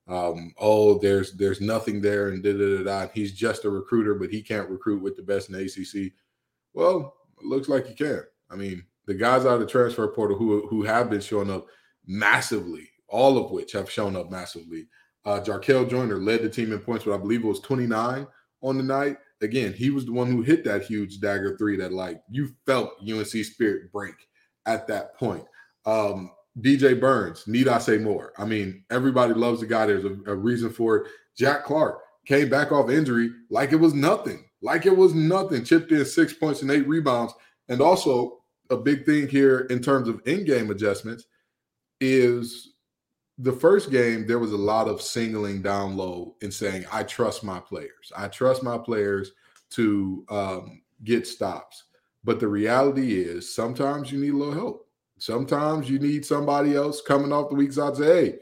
um, 0.07 0.53
oh, 0.57 0.97
there's 0.97 1.33
there's 1.33 1.61
nothing 1.61 2.01
there 2.01 2.29
and 2.29 2.43
da 2.43 2.53
da 2.53 2.77
da 2.77 2.83
da. 2.83 3.11
He's 3.13 3.33
just 3.33 3.65
a 3.65 3.69
recruiter, 3.69 4.15
but 4.15 4.31
he 4.31 4.41
can't 4.41 4.69
recruit 4.69 5.01
with 5.01 5.15
the 5.15 5.21
best 5.21 5.49
in 5.49 5.55
the 5.55 5.63
ACC. 5.63 6.11
Well, 6.73 7.15
it 7.39 7.45
looks 7.45 7.69
like 7.69 7.85
he 7.85 7.93
can. 7.93 8.23
I 8.49 8.55
mean, 8.55 8.83
the 9.05 9.13
guys 9.13 9.45
out 9.45 9.53
of 9.53 9.59
the 9.59 9.67
transfer 9.67 10.07
portal 10.07 10.37
who 10.37 10.67
who 10.67 10.83
have 10.83 11.09
been 11.09 11.21
showing 11.21 11.51
up 11.51 11.67
massively 12.07 12.89
all 13.09 13.37
of 13.37 13.51
which 13.51 13.71
have 13.73 13.89
shown 13.89 14.15
up 14.15 14.31
massively. 14.31 14.87
Uh, 15.25 15.39
Jarkel 15.39 15.89
Joiner 15.89 16.17
led 16.17 16.41
the 16.41 16.49
team 16.49 16.71
in 16.71 16.79
points, 16.79 17.05
but 17.05 17.13
I 17.13 17.17
believe 17.17 17.43
it 17.43 17.47
was 17.47 17.59
29 17.59 18.27
on 18.61 18.77
the 18.77 18.83
night. 18.83 19.17
Again, 19.41 19.73
he 19.73 19.89
was 19.89 20.05
the 20.05 20.11
one 20.11 20.31
who 20.31 20.41
hit 20.41 20.63
that 20.65 20.83
huge 20.83 21.19
dagger 21.19 21.57
three 21.57 21.77
that, 21.77 21.93
like, 21.93 22.21
you 22.29 22.53
felt 22.65 22.93
UNC 23.01 23.27
spirit 23.27 23.91
break 23.91 24.15
at 24.65 24.87
that 24.87 25.15
point. 25.15 25.45
Um, 25.85 26.31
DJ 26.59 26.99
Burns, 26.99 27.47
need 27.47 27.67
I 27.67 27.77
say 27.77 27.97
more? 27.97 28.33
I 28.37 28.45
mean, 28.45 28.83
everybody 28.89 29.33
loves 29.33 29.61
the 29.61 29.65
guy. 29.65 29.85
There's 29.85 30.05
a, 30.05 30.17
a 30.25 30.35
reason 30.35 30.69
for 30.69 30.97
it. 30.97 31.07
Jack 31.37 31.63
Clark 31.63 31.99
came 32.25 32.49
back 32.49 32.71
off 32.71 32.89
injury 32.89 33.31
like 33.49 33.71
it 33.71 33.77
was 33.77 33.93
nothing, 33.93 34.45
like 34.61 34.85
it 34.85 34.95
was 34.95 35.13
nothing. 35.13 35.63
Chipped 35.63 35.91
in 35.91 36.03
six 36.05 36.33
points 36.33 36.61
and 36.61 36.71
eight 36.71 36.87
rebounds. 36.87 37.33
And 37.69 37.81
also, 37.81 38.39
a 38.69 38.77
big 38.77 39.05
thing 39.05 39.27
here 39.27 39.61
in 39.71 39.81
terms 39.81 40.07
of 40.07 40.21
in 40.25 40.45
game 40.45 40.69
adjustments 40.69 41.25
is 41.99 42.73
the 43.39 43.53
first 43.53 43.89
game, 43.89 44.27
there 44.27 44.39
was 44.39 44.51
a 44.51 44.57
lot 44.57 44.89
of 44.89 45.01
singling 45.01 45.61
down 45.61 45.95
low 45.95 46.35
and 46.41 46.53
saying, 46.53 46.85
I 46.91 47.03
trust 47.03 47.41
my 47.43 47.59
players. 47.59 48.11
I 48.15 48.27
trust 48.27 48.63
my 48.63 48.77
players 48.77 49.31
to 49.71 50.25
um, 50.29 50.81
get 51.05 51.25
stops. 51.25 51.85
But 52.25 52.41
the 52.41 52.49
reality 52.49 53.21
is 53.21 53.53
sometimes 53.53 54.11
you 54.11 54.19
need 54.19 54.33
a 54.33 54.37
little 54.37 54.53
help. 54.53 54.87
Sometimes 55.19 55.89
you 55.89 55.99
need 55.99 56.25
somebody 56.25 56.75
else 56.75 57.01
coming 57.01 57.31
off 57.31 57.49
the 57.49 57.55
weak 57.55 57.71
side 57.71 57.95
to 57.95 57.99
say, 58.03 58.05
hey, 58.05 58.35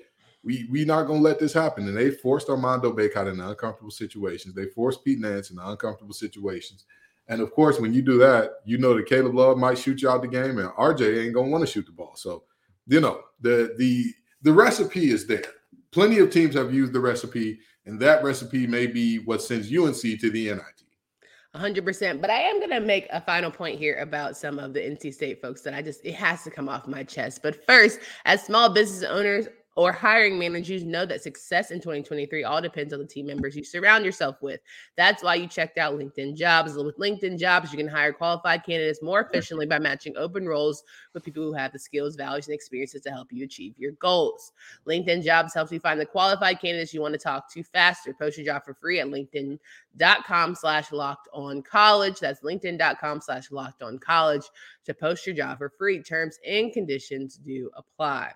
we 0.44 0.68
we 0.72 0.86
not 0.86 1.04
gonna 1.04 1.20
let 1.20 1.40
this 1.40 1.54
happen. 1.54 1.88
And 1.88 1.98
they 1.98 2.10
forced 2.10 2.50
Armando 2.50 2.92
Bacot 2.92 3.32
in 3.32 3.40
uncomfortable 3.40 3.92
situations. 3.92 4.56
They 4.56 4.68
forced 4.68 5.04
Pete 5.04 5.20
Nance 5.20 5.52
in 5.52 5.60
uncomfortable 5.60 6.14
situations. 6.14 6.86
And 7.28 7.42
of 7.42 7.52
course, 7.52 7.80
when 7.80 7.94
you 7.94 8.02
do 8.02 8.18
that, 8.20 8.62
you 8.66 8.78
know 8.78 8.96
that 8.96 9.08
Caleb 9.08 9.36
Love 9.36 9.58
might 9.58 9.78
shoot 9.78 10.02
you 10.02 10.10
out 10.10 10.22
the 10.22 10.28
game, 10.28 10.58
and 10.58 10.70
RJ 10.70 11.26
ain't 11.26 11.34
gonna 11.34 11.50
want 11.50 11.66
to 11.66 11.72
shoot 11.72 11.86
the 11.86 11.92
ball. 11.92 12.16
So, 12.16 12.44
you 12.88 13.02
know, 13.02 13.22
the 13.42 13.76
the 13.78 14.14
the 14.42 14.54
recipe 14.54 15.12
is 15.12 15.28
there. 15.28 15.44
Plenty 15.92 16.20
of 16.20 16.30
teams 16.30 16.56
have 16.56 16.74
used 16.74 16.94
the 16.94 17.00
recipe, 17.00 17.60
and 17.86 18.00
that 18.00 18.24
recipe 18.24 18.68
may 18.68 18.88
be 18.88 19.20
what 19.20 19.42
sends 19.42 19.76
UNC 19.76 20.02
to 20.20 20.30
the 20.30 20.50
NIT. 20.50 20.84
100%. 21.56 22.22
But 22.22 22.30
I 22.30 22.42
am 22.42 22.60
going 22.60 22.72
to 22.72 22.80
make 22.80 23.08
a 23.12 23.22
final 23.22 23.50
point 23.50 23.80
here 23.80 23.98
about 24.00 24.38
some 24.38 24.60
of 24.60 24.74
the 24.74 24.80
NC 24.80 25.14
State 25.14 25.42
folks 25.42 25.62
that 25.62 25.74
I 25.74 25.82
just, 25.82 26.06
it 26.06 26.14
has 26.14 26.44
to 26.44 26.52
come 26.52 26.70
off 26.70 26.88
my 26.88 27.04
chest. 27.04 27.42
But 27.42 27.66
first, 27.66 28.00
as 28.26 28.44
small 28.44 28.70
business 28.70 29.10
owners, 29.10 29.48
or 29.78 29.92
hiring 29.92 30.40
managers 30.40 30.84
know 30.84 31.06
that 31.06 31.22
success 31.22 31.70
in 31.70 31.78
2023 31.78 32.44
all 32.44 32.60
depends 32.60 32.94
on 32.94 33.00
the 33.00 33.06
team 33.06 33.28
members 33.28 33.56
you 33.56 33.64
surround 33.64 34.04
yourself 34.04 34.42
with. 34.42 34.60
That's 34.96 35.22
why 35.22 35.36
you 35.36 35.46
checked 35.46 35.78
out 35.78 35.94
LinkedIn 35.94 36.36
Jobs. 36.36 36.74
With 36.74 36.98
LinkedIn 36.98 37.38
Jobs, 37.38 37.72
you 37.72 37.78
can 37.78 37.88
hire 37.88 38.12
qualified 38.12 38.66
candidates 38.66 39.04
more 39.04 39.24
mm. 39.24 39.30
efficiently 39.30 39.68
by 39.68 39.78
matching 39.78 40.18
open 40.18 40.48
roles 40.48 40.84
with 41.14 41.24
people 41.24 41.44
who 41.44 41.54
have 41.54 41.72
the 41.72 41.78
skills, 41.78 42.16
values, 42.16 42.48
and 42.48 42.56
experiences 42.56 43.02
to 43.04 43.12
help 43.12 43.32
you 43.32 43.46
achieve 43.46 43.76
your 43.78 43.92
goals. 43.94 44.52
LinkedIn 44.88 45.24
Jobs 45.24 45.54
helps 45.54 45.72
you 45.72 45.80
find 45.80 46.00
the 46.00 46.08
qualified 46.08 46.60
candidates 46.60 46.92
you 46.92 47.02
want 47.02 47.14
to 47.14 47.20
talk 47.20 47.54
to 47.54 47.62
faster. 47.62 48.16
Post 48.16 48.40
your 48.40 48.48
job 48.48 48.66
for 48.66 48.74
free 48.74 49.00
at 49.00 49.06
LinkedIn.com 49.06 50.56
slash 50.56 50.92
locked 50.92 51.30
on 51.34 51.62
college. 51.62 52.20
That's 52.20 52.42
LinkedIn.com 52.42 53.22
slash 53.22 53.52
locked 53.52 53.84
on 53.84 54.00
college 54.00 54.46
to 54.86 54.96
post 54.96 55.28
your 55.28 55.36
job 55.36 55.60
for 55.60 55.70
free. 55.70 56.02
Terms 56.02 56.40
and 56.44 56.74
conditions 56.74 57.36
do 57.36 57.70
apply. 57.76 58.32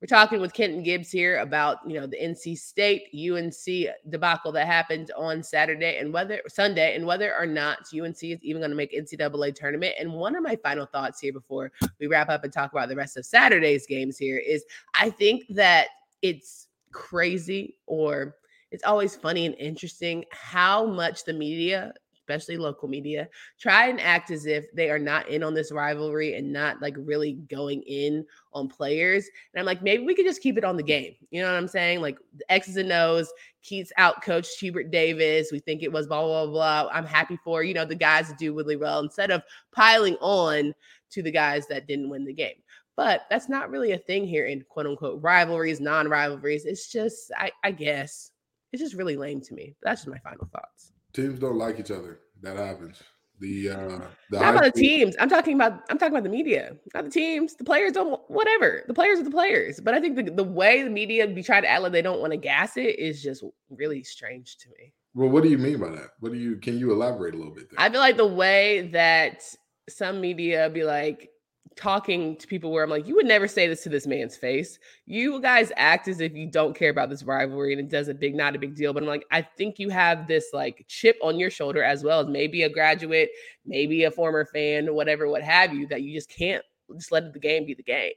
We're 0.00 0.06
talking 0.06 0.40
with 0.40 0.54
Kenton 0.54 0.84
Gibbs 0.84 1.10
here 1.10 1.38
about 1.38 1.78
you 1.84 1.98
know 1.98 2.06
the 2.06 2.18
NC 2.18 2.56
State 2.56 3.08
UNC 3.12 3.88
debacle 4.08 4.52
that 4.52 4.66
happened 4.66 5.10
on 5.16 5.42
Saturday 5.42 5.98
and 5.98 6.12
whether 6.12 6.40
Sunday 6.46 6.94
and 6.94 7.04
whether 7.04 7.34
or 7.34 7.46
not 7.46 7.78
UNC 7.92 8.22
is 8.22 8.38
even 8.42 8.60
going 8.60 8.70
to 8.70 8.76
make 8.76 8.92
NCAA 8.92 9.56
tournament. 9.56 9.96
And 9.98 10.12
one 10.12 10.36
of 10.36 10.44
my 10.44 10.54
final 10.54 10.86
thoughts 10.86 11.18
here 11.18 11.32
before 11.32 11.72
we 11.98 12.06
wrap 12.06 12.28
up 12.28 12.44
and 12.44 12.52
talk 12.52 12.70
about 12.70 12.88
the 12.88 12.94
rest 12.94 13.16
of 13.16 13.26
Saturday's 13.26 13.86
games 13.86 14.16
here 14.16 14.38
is 14.38 14.64
I 14.94 15.10
think 15.10 15.44
that 15.50 15.88
it's 16.22 16.68
crazy 16.92 17.78
or 17.86 18.36
it's 18.70 18.84
always 18.84 19.16
funny 19.16 19.46
and 19.46 19.56
interesting 19.56 20.24
how 20.30 20.86
much 20.86 21.24
the 21.24 21.32
media 21.32 21.92
especially 22.28 22.58
local 22.58 22.88
media, 22.88 23.28
try 23.58 23.86
and 23.86 24.00
act 24.00 24.30
as 24.30 24.44
if 24.44 24.70
they 24.72 24.90
are 24.90 24.98
not 24.98 25.28
in 25.28 25.42
on 25.42 25.54
this 25.54 25.72
rivalry 25.72 26.34
and 26.34 26.52
not 26.52 26.80
like 26.82 26.94
really 26.98 27.34
going 27.48 27.82
in 27.82 28.24
on 28.52 28.68
players. 28.68 29.28
And 29.52 29.60
I'm 29.60 29.66
like, 29.66 29.82
maybe 29.82 30.04
we 30.04 30.14
could 30.14 30.26
just 30.26 30.42
keep 30.42 30.58
it 30.58 30.64
on 30.64 30.76
the 30.76 30.82
game. 30.82 31.14
You 31.30 31.40
know 31.40 31.48
what 31.48 31.56
I'm 31.56 31.68
saying? 31.68 32.02
Like 32.02 32.18
the 32.36 32.52
X's 32.52 32.76
and 32.76 32.92
O's. 32.92 33.32
Keatts 33.64 33.90
out 33.98 34.22
coached 34.22 34.58
Hubert 34.60 34.90
Davis. 34.90 35.50
We 35.52 35.58
think 35.58 35.82
it 35.82 35.92
was 35.92 36.06
blah, 36.06 36.22
blah, 36.22 36.46
blah. 36.46 36.88
I'm 36.92 37.04
happy 37.04 37.38
for, 37.44 37.62
you 37.62 37.74
know, 37.74 37.84
the 37.84 37.94
guys 37.94 38.28
that 38.28 38.38
do 38.38 38.54
really 38.54 38.76
well 38.76 39.00
instead 39.00 39.30
of 39.30 39.42
piling 39.72 40.16
on 40.20 40.74
to 41.10 41.22
the 41.22 41.32
guys 41.32 41.66
that 41.66 41.86
didn't 41.86 42.08
win 42.08 42.24
the 42.24 42.32
game. 42.32 42.54
But 42.96 43.26
that's 43.28 43.48
not 43.48 43.70
really 43.70 43.92
a 43.92 43.98
thing 43.98 44.26
here 44.26 44.46
in 44.46 44.64
quote 44.68 44.86
unquote 44.86 45.20
rivalries, 45.22 45.80
non 45.80 46.08
rivalries. 46.08 46.64
It's 46.64 46.90
just, 46.90 47.30
I, 47.36 47.50
I 47.62 47.72
guess, 47.72 48.30
it's 48.72 48.82
just 48.82 48.94
really 48.94 49.16
lame 49.16 49.40
to 49.42 49.54
me. 49.54 49.74
That's 49.82 50.02
just 50.02 50.08
my 50.08 50.18
final 50.18 50.48
thoughts 50.52 50.92
teams 51.22 51.38
don't 51.38 51.58
like 51.58 51.78
each 51.80 51.90
other. 51.90 52.20
That 52.42 52.56
happens. 52.56 53.02
The 53.40 53.70
uh 53.70 54.00
the 54.30 54.40
not 54.40 54.56
about 54.56 54.74
the 54.74 54.80
teams. 54.80 55.14
I'm 55.20 55.28
talking 55.28 55.54
about 55.54 55.84
I'm 55.90 55.98
talking 55.98 56.12
about 56.12 56.24
the 56.24 56.28
media, 56.28 56.76
not 56.92 57.04
the 57.04 57.10
teams. 57.10 57.54
The 57.54 57.64
players 57.64 57.92
don't 57.92 58.20
whatever. 58.28 58.82
The 58.88 58.94
players 58.94 59.20
are 59.20 59.24
the 59.24 59.30
players. 59.30 59.78
But 59.80 59.94
I 59.94 60.00
think 60.00 60.16
the, 60.16 60.24
the 60.24 60.44
way 60.44 60.82
the 60.82 60.90
media 60.90 61.26
be 61.28 61.42
trying 61.42 61.62
to 61.62 61.68
act 61.68 61.82
like 61.82 61.92
they 61.92 62.02
don't 62.02 62.20
want 62.20 62.32
to 62.32 62.36
gas 62.36 62.76
it 62.76 62.98
is 62.98 63.22
just 63.22 63.44
really 63.70 64.02
strange 64.02 64.56
to 64.58 64.68
me. 64.70 64.92
Well, 65.14 65.28
what 65.28 65.44
do 65.44 65.50
you 65.50 65.58
mean 65.58 65.78
by 65.78 65.90
that? 65.90 66.10
What 66.20 66.32
do 66.32 66.38
you 66.38 66.56
can 66.56 66.78
you 66.78 66.90
elaborate 66.92 67.34
a 67.34 67.36
little 67.36 67.54
bit 67.54 67.70
there? 67.70 67.80
I 67.80 67.90
feel 67.90 68.00
like 68.00 68.16
the 68.16 68.26
way 68.26 68.88
that 68.92 69.42
some 69.88 70.20
media 70.20 70.68
be 70.68 70.82
like, 70.82 71.30
talking 71.78 72.36
to 72.36 72.46
people 72.48 72.72
where 72.72 72.82
I'm 72.82 72.90
like, 72.90 73.06
you 73.06 73.14
would 73.14 73.26
never 73.26 73.46
say 73.46 73.68
this 73.68 73.84
to 73.84 73.88
this 73.88 74.06
man's 74.06 74.36
face. 74.36 74.80
You 75.06 75.40
guys 75.40 75.70
act 75.76 76.08
as 76.08 76.20
if 76.20 76.34
you 76.34 76.50
don't 76.50 76.74
care 76.74 76.90
about 76.90 77.08
this 77.08 77.22
rivalry 77.22 77.72
and 77.72 77.80
it 77.80 77.88
does 77.88 78.08
a 78.08 78.14
big, 78.14 78.34
not 78.34 78.56
a 78.56 78.58
big 78.58 78.74
deal. 78.74 78.92
But 78.92 79.04
I'm 79.04 79.08
like, 79.08 79.24
I 79.30 79.42
think 79.42 79.78
you 79.78 79.88
have 79.88 80.26
this 80.26 80.48
like 80.52 80.84
chip 80.88 81.16
on 81.22 81.38
your 81.38 81.50
shoulder 81.50 81.82
as 81.82 82.02
well 82.02 82.20
as 82.20 82.26
maybe 82.26 82.64
a 82.64 82.68
graduate, 82.68 83.30
maybe 83.64 84.04
a 84.04 84.10
former 84.10 84.44
fan, 84.44 84.92
whatever, 84.92 85.28
what 85.28 85.42
have 85.42 85.72
you, 85.72 85.86
that 85.86 86.02
you 86.02 86.12
just 86.12 86.28
can't 86.28 86.64
just 86.96 87.12
let 87.12 87.32
the 87.32 87.38
game 87.38 87.64
be 87.64 87.74
the 87.74 87.82
game. 87.82 88.12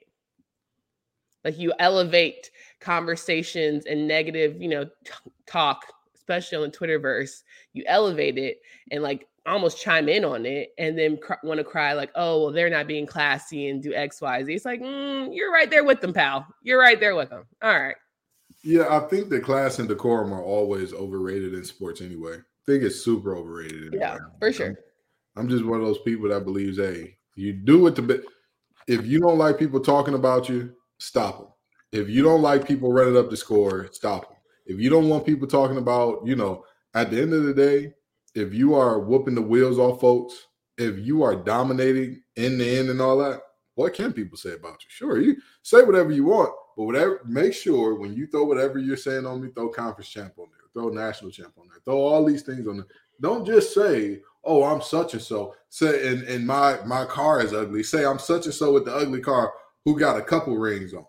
Like 1.45 1.59
you 1.59 1.71
elevate 1.77 2.49
conversations 2.79 3.85
and 3.85 4.07
negative, 4.07 4.59
you 4.59 4.69
know, 4.69 4.85
t- 4.85 5.31
talk, 5.45 5.85
especially 6.15 6.57
on 6.57 6.63
the 6.63 6.77
Twitterverse. 6.77 7.43
You 7.73 7.83
elevate 7.85 8.39
it 8.39 8.61
and 8.89 9.03
like 9.03 9.27
almost 9.45 9.81
chime 9.81 10.07
in 10.07 10.23
on 10.23 10.45
it 10.45 10.73
and 10.77 10.97
then 10.97 11.17
cr- 11.17 11.33
want 11.43 11.57
to 11.57 11.63
cry 11.63 11.93
like, 11.93 12.11
oh, 12.15 12.43
well, 12.43 12.51
they're 12.51 12.69
not 12.69 12.87
being 12.87 13.05
classy 13.05 13.69
and 13.69 13.81
do 13.81 13.93
X, 13.93 14.21
Y, 14.21 14.43
Z. 14.43 14.53
It's 14.53 14.65
like, 14.65 14.81
mm, 14.81 15.29
you're 15.31 15.51
right 15.51 15.69
there 15.69 15.83
with 15.83 16.01
them, 16.01 16.13
pal. 16.13 16.45
You're 16.61 16.79
right 16.79 16.99
there 16.99 17.15
with 17.15 17.29
them. 17.29 17.45
All 17.61 17.79
right. 17.79 17.95
Yeah, 18.63 18.95
I 18.95 19.07
think 19.07 19.29
the 19.29 19.39
class 19.39 19.79
and 19.79 19.87
decorum 19.87 20.33
are 20.33 20.43
always 20.43 20.93
overrated 20.93 21.53
in 21.53 21.63
sports 21.63 22.01
anyway. 22.01 22.35
I 22.35 22.65
think 22.65 22.83
it's 22.83 23.03
super 23.03 23.35
overrated. 23.35 23.87
Anyway. 23.87 23.97
Yeah, 23.99 24.17
for 24.39 24.53
sure. 24.53 24.67
I'm, 24.67 24.77
I'm, 25.37 25.49
just 25.49 25.65
one 25.65 25.79
of 25.79 25.85
those 25.85 26.01
people 26.01 26.29
that 26.29 26.45
believes, 26.45 26.77
hey, 26.77 27.17
you 27.35 27.53
do 27.53 27.87
it 27.87 27.95
to 27.95 28.03
be. 28.03 28.19
If 28.87 29.05
you 29.05 29.19
don't 29.19 29.37
like 29.37 29.57
people 29.57 29.79
talking 29.79 30.13
about 30.13 30.47
you, 30.47 30.73
stop 30.99 31.37
them. 31.39 31.47
If 31.91 32.09
you 32.09 32.21
don't 32.21 32.41
like 32.41 32.67
people 32.67 32.93
running 32.93 33.17
up 33.17 33.29
the 33.29 33.37
score, 33.37 33.89
stop 33.91 34.27
them. 34.27 34.37
If 34.67 34.79
you 34.79 34.89
don't 34.89 35.09
want 35.09 35.25
people 35.25 35.47
talking 35.47 35.77
about, 35.77 36.25
you 36.25 36.35
know, 36.35 36.63
at 36.93 37.09
the 37.09 37.21
end 37.21 37.33
of 37.33 37.43
the 37.43 37.53
day, 37.53 37.93
if 38.35 38.53
you 38.53 38.75
are 38.75 38.99
whooping 38.99 39.35
the 39.35 39.41
wheels 39.41 39.77
off 39.77 40.01
folks, 40.01 40.47
if 40.77 40.97
you 40.99 41.23
are 41.23 41.35
dominating 41.35 42.21
in 42.35 42.57
the 42.57 42.77
end 42.77 42.89
and 42.89 43.01
all 43.01 43.17
that, 43.17 43.41
what 43.75 43.93
can 43.93 44.13
people 44.13 44.37
say 44.37 44.53
about 44.53 44.83
you? 44.83 44.89
Sure, 44.89 45.19
you 45.19 45.37
say 45.63 45.83
whatever 45.83 46.11
you 46.11 46.25
want, 46.25 46.51
but 46.75 46.83
whatever 46.83 47.21
make 47.25 47.53
sure 47.53 47.95
when 47.95 48.13
you 48.13 48.27
throw 48.27 48.43
whatever 48.43 48.79
you're 48.79 48.97
saying 48.97 49.25
on 49.25 49.41
me, 49.41 49.49
throw 49.53 49.69
conference 49.69 50.09
champ 50.09 50.33
on 50.37 50.47
there, 50.51 50.67
throw 50.73 50.89
national 50.89 51.31
champ 51.31 51.53
on 51.57 51.67
there, 51.67 51.79
throw 51.85 51.97
all 51.97 52.25
these 52.25 52.43
things 52.43 52.67
on 52.67 52.77
there. 52.77 52.87
Don't 53.21 53.45
just 53.45 53.73
say, 53.73 54.21
"Oh, 54.43 54.63
I'm 54.63 54.81
such 54.81 55.13
and 55.13 55.21
so." 55.21 55.53
Say, 55.69 56.07
and, 56.07 56.23
and 56.23 56.45
my 56.45 56.79
my 56.85 57.05
car 57.05 57.41
is 57.41 57.53
ugly. 57.53 57.83
Say, 57.83 58.05
"I'm 58.05 58.19
such 58.19 58.45
and 58.45 58.53
so 58.53 58.73
with 58.73 58.85
the 58.85 58.93
ugly 58.93 59.21
car 59.21 59.53
who 59.85 59.97
got 59.97 60.17
a 60.17 60.21
couple 60.23 60.57
rings 60.57 60.93
on." 60.93 61.05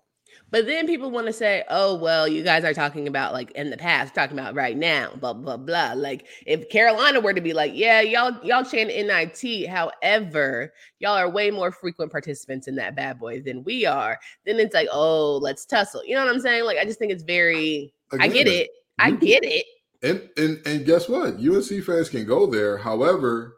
But 0.52 0.66
then 0.66 0.86
people 0.86 1.10
want 1.10 1.28
to 1.28 1.32
say, 1.32 1.64
oh, 1.70 1.94
well, 1.94 2.28
you 2.28 2.42
guys 2.42 2.62
are 2.62 2.74
talking 2.74 3.08
about 3.08 3.32
like 3.32 3.50
in 3.52 3.70
the 3.70 3.78
past, 3.78 4.14
talking 4.14 4.38
about 4.38 4.54
right 4.54 4.76
now, 4.76 5.10
blah, 5.18 5.32
blah, 5.32 5.56
blah. 5.56 5.94
Like 5.96 6.26
if 6.46 6.68
Carolina 6.68 7.20
were 7.20 7.32
to 7.32 7.40
be 7.40 7.54
like, 7.54 7.72
yeah, 7.74 8.02
y'all, 8.02 8.36
y'all 8.44 8.62
chant 8.62 8.90
NIT. 8.90 9.66
However, 9.66 10.74
y'all 10.98 11.16
are 11.16 11.30
way 11.30 11.50
more 11.50 11.72
frequent 11.72 12.12
participants 12.12 12.68
in 12.68 12.76
that 12.76 12.94
bad 12.94 13.18
boy 13.18 13.40
than 13.40 13.64
we 13.64 13.86
are. 13.86 14.20
Then 14.44 14.60
it's 14.60 14.74
like, 14.74 14.88
oh, 14.92 15.38
let's 15.38 15.64
tussle. 15.64 16.04
You 16.04 16.16
know 16.16 16.26
what 16.26 16.34
I'm 16.34 16.40
saying? 16.40 16.66
Like, 16.66 16.76
I 16.76 16.84
just 16.84 16.98
think 16.98 17.12
it's 17.12 17.24
very, 17.24 17.94
Again, 18.12 18.20
I 18.20 18.28
get 18.28 18.46
it. 18.46 18.70
I 18.98 19.10
get 19.10 19.44
it. 19.44 19.64
And, 20.02 20.28
and 20.36 20.60
and 20.66 20.84
guess 20.84 21.08
what? 21.08 21.36
UNC 21.36 21.84
fans 21.84 22.10
can 22.10 22.26
go 22.26 22.44
there. 22.46 22.76
However, 22.76 23.56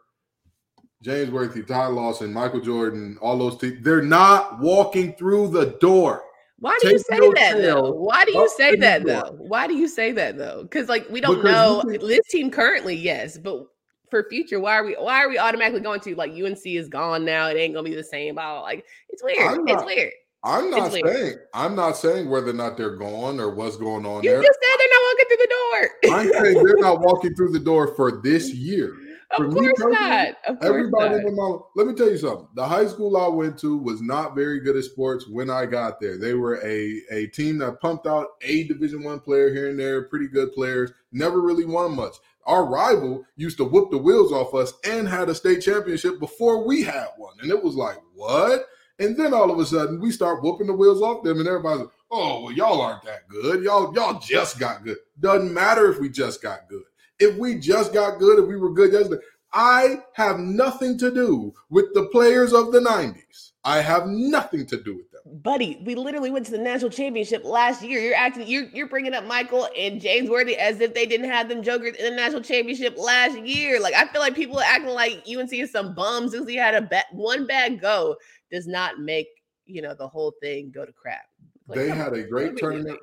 James 1.01 1.29
Worthy, 1.29 1.61
Ty 1.63 1.87
Lawson, 1.87 2.31
Michael 2.31 2.61
Jordan, 2.61 3.17
all 3.21 3.37
those 3.37 3.57
teams, 3.57 3.83
they're 3.83 4.01
not 4.01 4.59
walking 4.59 5.13
through 5.15 5.49
the 5.49 5.77
door. 5.81 6.23
Why 6.65 6.79
do 6.81 6.89
you 6.89 6.97
say 6.97 7.19
that 7.19 7.61
though? 7.61 7.91
Why 7.91 8.25
do 8.25 8.31
you 8.33 8.49
say 8.49 8.75
that 8.77 9.05
though? 9.05 9.35
Why 9.37 9.67
do 9.67 9.75
you 9.75 9.87
say 9.87 10.11
that 10.13 10.35
though? 10.35 10.63
Because 10.63 10.89
like 10.89 11.07
we 11.11 11.21
don't 11.21 11.43
know 11.43 11.83
this 11.83 12.25
team 12.27 12.49
currently, 12.49 12.95
yes, 12.95 13.37
but 13.37 13.67
for 14.09 14.25
future, 14.31 14.59
why 14.59 14.73
are 14.79 14.83
we 14.83 14.93
why 14.95 15.23
are 15.23 15.29
we 15.29 15.37
automatically 15.37 15.81
going 15.81 15.99
to 15.99 16.15
like 16.15 16.31
UNC 16.31 16.65
is 16.65 16.87
gone 16.87 17.23
now? 17.23 17.49
It 17.49 17.57
ain't 17.57 17.75
gonna 17.75 17.87
be 17.87 17.93
the 17.93 18.03
same. 18.03 18.31
About 18.33 18.63
like 18.63 18.83
it's 19.09 19.23
weird. 19.23 19.63
Not, 19.63 19.75
it's 19.75 19.85
weird. 19.85 20.11
I'm 20.43 20.71
not 20.71 20.85
it's 20.85 20.93
saying 20.93 21.05
weird. 21.05 21.39
I'm 21.53 21.75
not 21.75 21.97
saying 21.97 22.31
whether 22.31 22.49
or 22.49 22.53
not 22.53 22.77
they're 22.77 22.95
gone 22.95 23.39
or 23.39 23.53
what's 23.53 23.77
going 23.77 24.07
on 24.07 24.23
you 24.23 24.31
there. 24.31 24.41
You 24.41 24.47
just 24.47 24.59
said 24.59 24.75
they're 24.79 24.87
not 24.89 25.03
walking 25.11 25.27
through 25.27 25.37
the 25.37 25.53
door. 25.53 26.17
I'm 26.17 26.43
saying 26.43 26.65
they're 26.65 26.77
not 26.77 26.99
walking 27.07 27.35
through 27.35 27.51
the 27.51 27.59
door 27.59 27.93
for 27.93 28.21
this 28.23 28.51
year. 28.51 28.91
Of 29.37 29.53
course 29.53 29.73
not. 29.79 30.27
Of 30.47 30.59
course 30.59 30.69
everybody 30.69 31.15
not. 31.15 31.25
in 31.25 31.35
my 31.35 31.57
let 31.75 31.87
me 31.87 31.93
tell 31.93 32.09
you 32.09 32.17
something. 32.17 32.47
The 32.55 32.65
high 32.65 32.87
school 32.87 33.17
I 33.17 33.27
went 33.27 33.57
to 33.59 33.77
was 33.77 34.01
not 34.01 34.35
very 34.35 34.59
good 34.59 34.75
at 34.75 34.83
sports 34.83 35.27
when 35.27 35.49
I 35.49 35.65
got 35.65 35.99
there. 35.99 36.17
They 36.17 36.33
were 36.33 36.59
a, 36.63 37.01
a 37.11 37.27
team 37.27 37.57
that 37.59 37.81
pumped 37.81 38.07
out 38.07 38.27
a 38.41 38.63
division 38.65 39.03
one 39.03 39.19
player 39.19 39.53
here 39.53 39.69
and 39.69 39.79
there, 39.79 40.03
pretty 40.03 40.27
good 40.27 40.53
players, 40.53 40.91
never 41.11 41.41
really 41.41 41.65
won 41.65 41.95
much. 41.95 42.15
Our 42.45 42.65
rival 42.65 43.25
used 43.37 43.57
to 43.57 43.65
whoop 43.65 43.89
the 43.89 43.97
wheels 43.97 44.31
off 44.31 44.53
us 44.53 44.73
and 44.87 45.07
had 45.07 45.29
a 45.29 45.35
state 45.35 45.61
championship 45.61 46.19
before 46.19 46.65
we 46.65 46.83
had 46.83 47.07
one. 47.17 47.35
And 47.41 47.49
it 47.49 47.63
was 47.63 47.75
like, 47.75 47.97
what? 48.13 48.65
And 48.99 49.17
then 49.17 49.33
all 49.33 49.51
of 49.51 49.59
a 49.59 49.65
sudden 49.65 49.99
we 49.99 50.11
start 50.11 50.43
whooping 50.43 50.67
the 50.67 50.73
wheels 50.73 51.01
off 51.01 51.23
them, 51.23 51.39
and 51.39 51.47
everybody's 51.47 51.81
like, 51.81 51.89
oh, 52.11 52.43
well, 52.43 52.53
y'all 52.53 52.81
aren't 52.81 53.03
that 53.03 53.27
good. 53.27 53.63
Y'all, 53.63 53.93
y'all 53.93 54.19
just 54.19 54.59
got 54.59 54.83
good. 54.83 54.97
Doesn't 55.19 55.53
matter 55.53 55.91
if 55.91 55.99
we 55.99 56.09
just 56.09 56.41
got 56.41 56.69
good. 56.69 56.83
If 57.19 57.37
we 57.37 57.55
just 57.55 57.93
got 57.93 58.19
good, 58.19 58.39
if 58.39 58.47
we 58.47 58.57
were 58.57 58.73
good 58.73 58.93
yesterday, 58.93 59.21
I 59.55 60.01
have 60.13 60.37
nothing 60.37 60.97
to 60.97 61.09
do 61.09 61.53
with 61.69 61.93
the 61.93 62.07
players 62.07 62.51
of 62.51 62.73
the 62.73 62.81
90s. 62.81 63.51
I 63.63 63.79
have 63.79 64.05
nothing 64.05 64.65
to 64.67 64.77
do 64.77 64.97
with 64.97 65.09
them. 65.11 65.21
buddy, 65.41 65.81
we 65.85 65.95
literally 65.95 66.29
went 66.29 66.45
to 66.47 66.51
the 66.51 66.57
national 66.57 66.91
championship 66.91 67.45
last 67.45 67.81
year. 67.81 68.01
You're 68.01 68.15
acting, 68.15 68.47
you're 68.47 68.65
you're 68.65 68.89
bringing 68.89 69.13
up 69.13 69.23
Michael 69.23 69.69
and 69.77 70.01
James 70.01 70.29
Worthy 70.29 70.57
as 70.57 70.81
if 70.81 70.93
they 70.93 71.05
didn't 71.05 71.29
have 71.29 71.47
them 71.47 71.63
jokers 71.63 71.95
in 71.95 72.03
the 72.03 72.15
national 72.15 72.41
championship 72.41 72.97
last 72.97 73.39
year. 73.39 73.79
Like 73.79 73.93
I 73.95 74.05
feel 74.07 74.21
like 74.21 74.35
people 74.35 74.59
are 74.59 74.65
acting 74.65 74.89
like 74.89 75.23
UNC 75.25 75.53
is 75.53 75.71
some 75.71 75.95
bums 75.95 76.31
because 76.31 76.47
he 76.47 76.57
had 76.57 76.75
a 76.75 77.03
one 77.13 77.47
bad 77.47 77.79
go 77.79 78.17
does 78.51 78.67
not 78.67 78.99
make 78.99 79.27
you 79.65 79.81
know 79.81 79.95
the 79.95 80.07
whole 80.07 80.33
thing 80.41 80.69
go 80.69 80.85
to 80.85 80.91
crap. 80.91 81.23
Like, 81.67 81.77
they 81.77 81.89
had 81.89 82.13
a 82.13 82.23
great 82.23 82.57
tournament. 82.57 82.99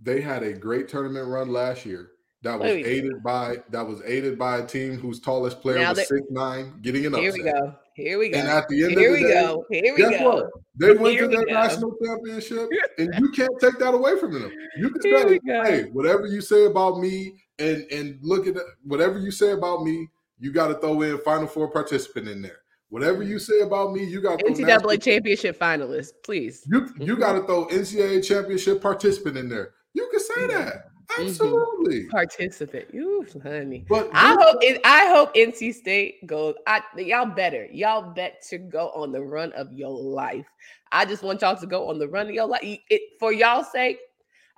They 0.00 0.20
had 0.20 0.44
a 0.44 0.52
great 0.52 0.88
tournament 0.88 1.26
run 1.26 1.52
last 1.52 1.84
year 1.84 2.12
that 2.42 2.58
was 2.58 2.70
aided 2.70 3.22
by 3.22 3.56
that 3.70 3.86
was 3.86 4.02
aided 4.04 4.38
by 4.38 4.58
a 4.58 4.66
team 4.66 4.98
whose 4.98 5.20
tallest 5.20 5.60
player 5.60 5.78
now 5.78 5.90
was 5.90 6.06
six 6.06 6.22
nine, 6.30 6.78
getting 6.82 7.06
an 7.06 7.14
upset. 7.14 7.22
Here 7.22 7.32
we 7.32 7.42
go. 7.42 7.74
Here 7.94 8.18
we 8.18 8.28
go. 8.28 8.38
And 8.38 8.48
at 8.48 8.68
the 8.68 8.84
end 8.84 8.92
Here 8.92 9.10
of 9.10 9.16
the 9.16 9.22
we 9.22 9.28
day, 9.28 9.40
go. 9.40 9.66
Here 9.70 9.94
we 9.94 9.96
guess 9.96 10.20
go. 10.20 10.28
what? 10.28 10.50
They 10.76 10.92
went 10.92 11.14
Here 11.14 11.22
to 11.22 11.28
we 11.28 11.36
their 11.36 11.46
go. 11.46 11.52
national 11.52 11.96
championship, 12.04 12.68
and 12.98 13.14
you 13.18 13.30
can't 13.32 13.58
take 13.60 13.78
that 13.78 13.94
away 13.94 14.18
from 14.18 14.34
them. 14.34 14.52
You 14.76 14.90
can 14.90 15.02
Here 15.02 15.28
say, 15.28 15.40
"Hey, 15.44 15.82
whatever 15.92 16.26
you 16.26 16.40
say 16.40 16.66
about 16.66 17.00
me, 17.00 17.32
and 17.58 17.86
and 17.90 18.18
look 18.22 18.46
at 18.46 18.56
it, 18.56 18.62
whatever 18.84 19.18
you 19.18 19.30
say 19.30 19.52
about 19.52 19.82
me, 19.82 20.08
you 20.38 20.52
got 20.52 20.68
to 20.68 20.74
throw 20.74 21.00
in 21.02 21.18
Final 21.18 21.46
Four 21.46 21.70
participant 21.70 22.28
in 22.28 22.42
there. 22.42 22.58
Whatever 22.90 23.22
you 23.22 23.38
say 23.38 23.60
about 23.60 23.92
me, 23.92 24.04
you 24.04 24.20
got 24.20 24.38
NCAA 24.40 25.02
championship 25.02 25.58
finalist, 25.58 26.10
please. 26.22 26.64
You 26.70 26.80
you 26.98 27.14
mm-hmm. 27.14 27.20
got 27.20 27.32
to 27.32 27.42
throw 27.44 27.66
NCAA 27.66 28.24
championship 28.24 28.80
participant 28.80 29.36
in 29.36 29.48
there. 29.48 29.72
You 29.94 30.08
can 30.10 30.20
say 30.20 30.34
mm-hmm. 30.42 30.64
that. 30.64 30.74
Mm-hmm. 31.08 31.22
Absolutely. 31.28 32.04
Participant. 32.06 32.86
Ooh, 32.94 33.24
honey. 33.42 33.84
But 33.88 34.10
I 34.12 34.36
hope 34.40 34.58
it, 34.60 34.80
I 34.84 35.06
hope 35.06 35.34
NC 35.34 35.74
State 35.74 36.26
goes. 36.26 36.54
I 36.66 36.82
y'all 36.96 37.26
better. 37.26 37.66
Y'all 37.72 38.12
bet 38.12 38.42
to 38.48 38.58
go 38.58 38.90
on 38.90 39.12
the 39.12 39.22
run 39.22 39.52
of 39.52 39.72
your 39.72 39.90
life. 39.90 40.46
I 40.92 41.04
just 41.04 41.22
want 41.22 41.42
y'all 41.42 41.56
to 41.56 41.66
go 41.66 41.88
on 41.90 41.98
the 41.98 42.08
run 42.08 42.26
of 42.28 42.34
your 42.34 42.46
life. 42.46 42.60
It, 42.62 43.02
for 43.18 43.32
y'all's 43.32 43.70
sake, 43.72 43.98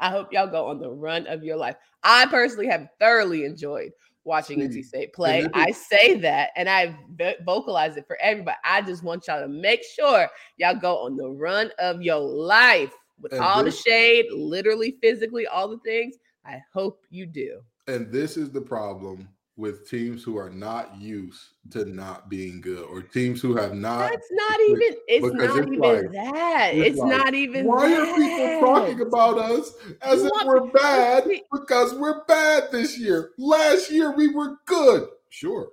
I 0.00 0.10
hope 0.10 0.32
y'all 0.32 0.46
go 0.46 0.66
on 0.66 0.78
the 0.80 0.90
run 0.90 1.26
of 1.26 1.42
your 1.42 1.56
life. 1.56 1.76
I 2.02 2.26
personally 2.26 2.66
have 2.68 2.88
thoroughly 3.00 3.44
enjoyed 3.44 3.90
watching 4.24 4.60
NC 4.60 4.84
State 4.84 5.12
play. 5.14 5.46
I 5.54 5.70
say 5.70 6.14
that 6.18 6.50
and 6.56 6.68
I 6.68 6.96
vocalize 7.44 7.96
it 7.96 8.06
for 8.06 8.16
everybody. 8.20 8.58
I 8.64 8.82
just 8.82 9.02
want 9.02 9.26
y'all 9.26 9.40
to 9.40 9.48
make 9.48 9.82
sure 9.82 10.28
y'all 10.58 10.74
go 10.74 10.98
on 10.98 11.16
the 11.16 11.28
run 11.28 11.70
of 11.78 12.02
your 12.02 12.18
life 12.18 12.92
with 13.20 13.32
And 13.32 13.42
all 13.42 13.64
this- 13.64 13.82
the 13.82 13.90
shade, 13.90 14.26
literally, 14.32 14.96
physically, 15.02 15.46
all 15.46 15.68
the 15.68 15.78
things. 15.78 16.16
I 16.48 16.62
hope 16.72 17.02
you 17.10 17.26
do. 17.26 17.60
And 17.86 18.10
this 18.12 18.36
is 18.36 18.50
the 18.50 18.60
problem 18.60 19.28
with 19.56 19.90
teams 19.90 20.22
who 20.22 20.36
are 20.38 20.50
not 20.50 21.00
used 21.00 21.40
to 21.70 21.84
not 21.84 22.28
being 22.28 22.60
good, 22.60 22.84
or 22.84 23.02
teams 23.02 23.40
who 23.42 23.56
have 23.56 23.74
not. 23.74 24.10
That's 24.10 24.28
not 24.30 24.60
even. 24.60 24.96
It's 25.08 25.34
not 25.34 25.44
it's 25.44 25.56
even 25.66 25.78
like- 25.80 26.12
that. 26.12 26.70
it's 26.74 26.88
It's, 26.90 26.98
like, 26.98 27.08
not 27.24 27.34
even. 27.34 27.66
Why 27.66 27.88
that. 27.90 28.00
are 28.00 28.16
people 28.16 28.60
talking 28.60 29.00
about 29.00 29.38
us 29.38 29.72
as 30.02 30.22
You 30.22 30.30
if 30.32 30.46
we're 30.46 30.66
bad? 30.70 31.26
we- 31.26 31.42
Because 31.52 31.92
we're 31.94 32.24
bad 32.26 32.70
this 32.70 32.98
year. 32.98 33.32
Last 33.36 33.90
year 33.90 34.14
we 34.16 34.28
were 34.32 34.58
good. 34.66 35.08
Sure. 35.30 35.70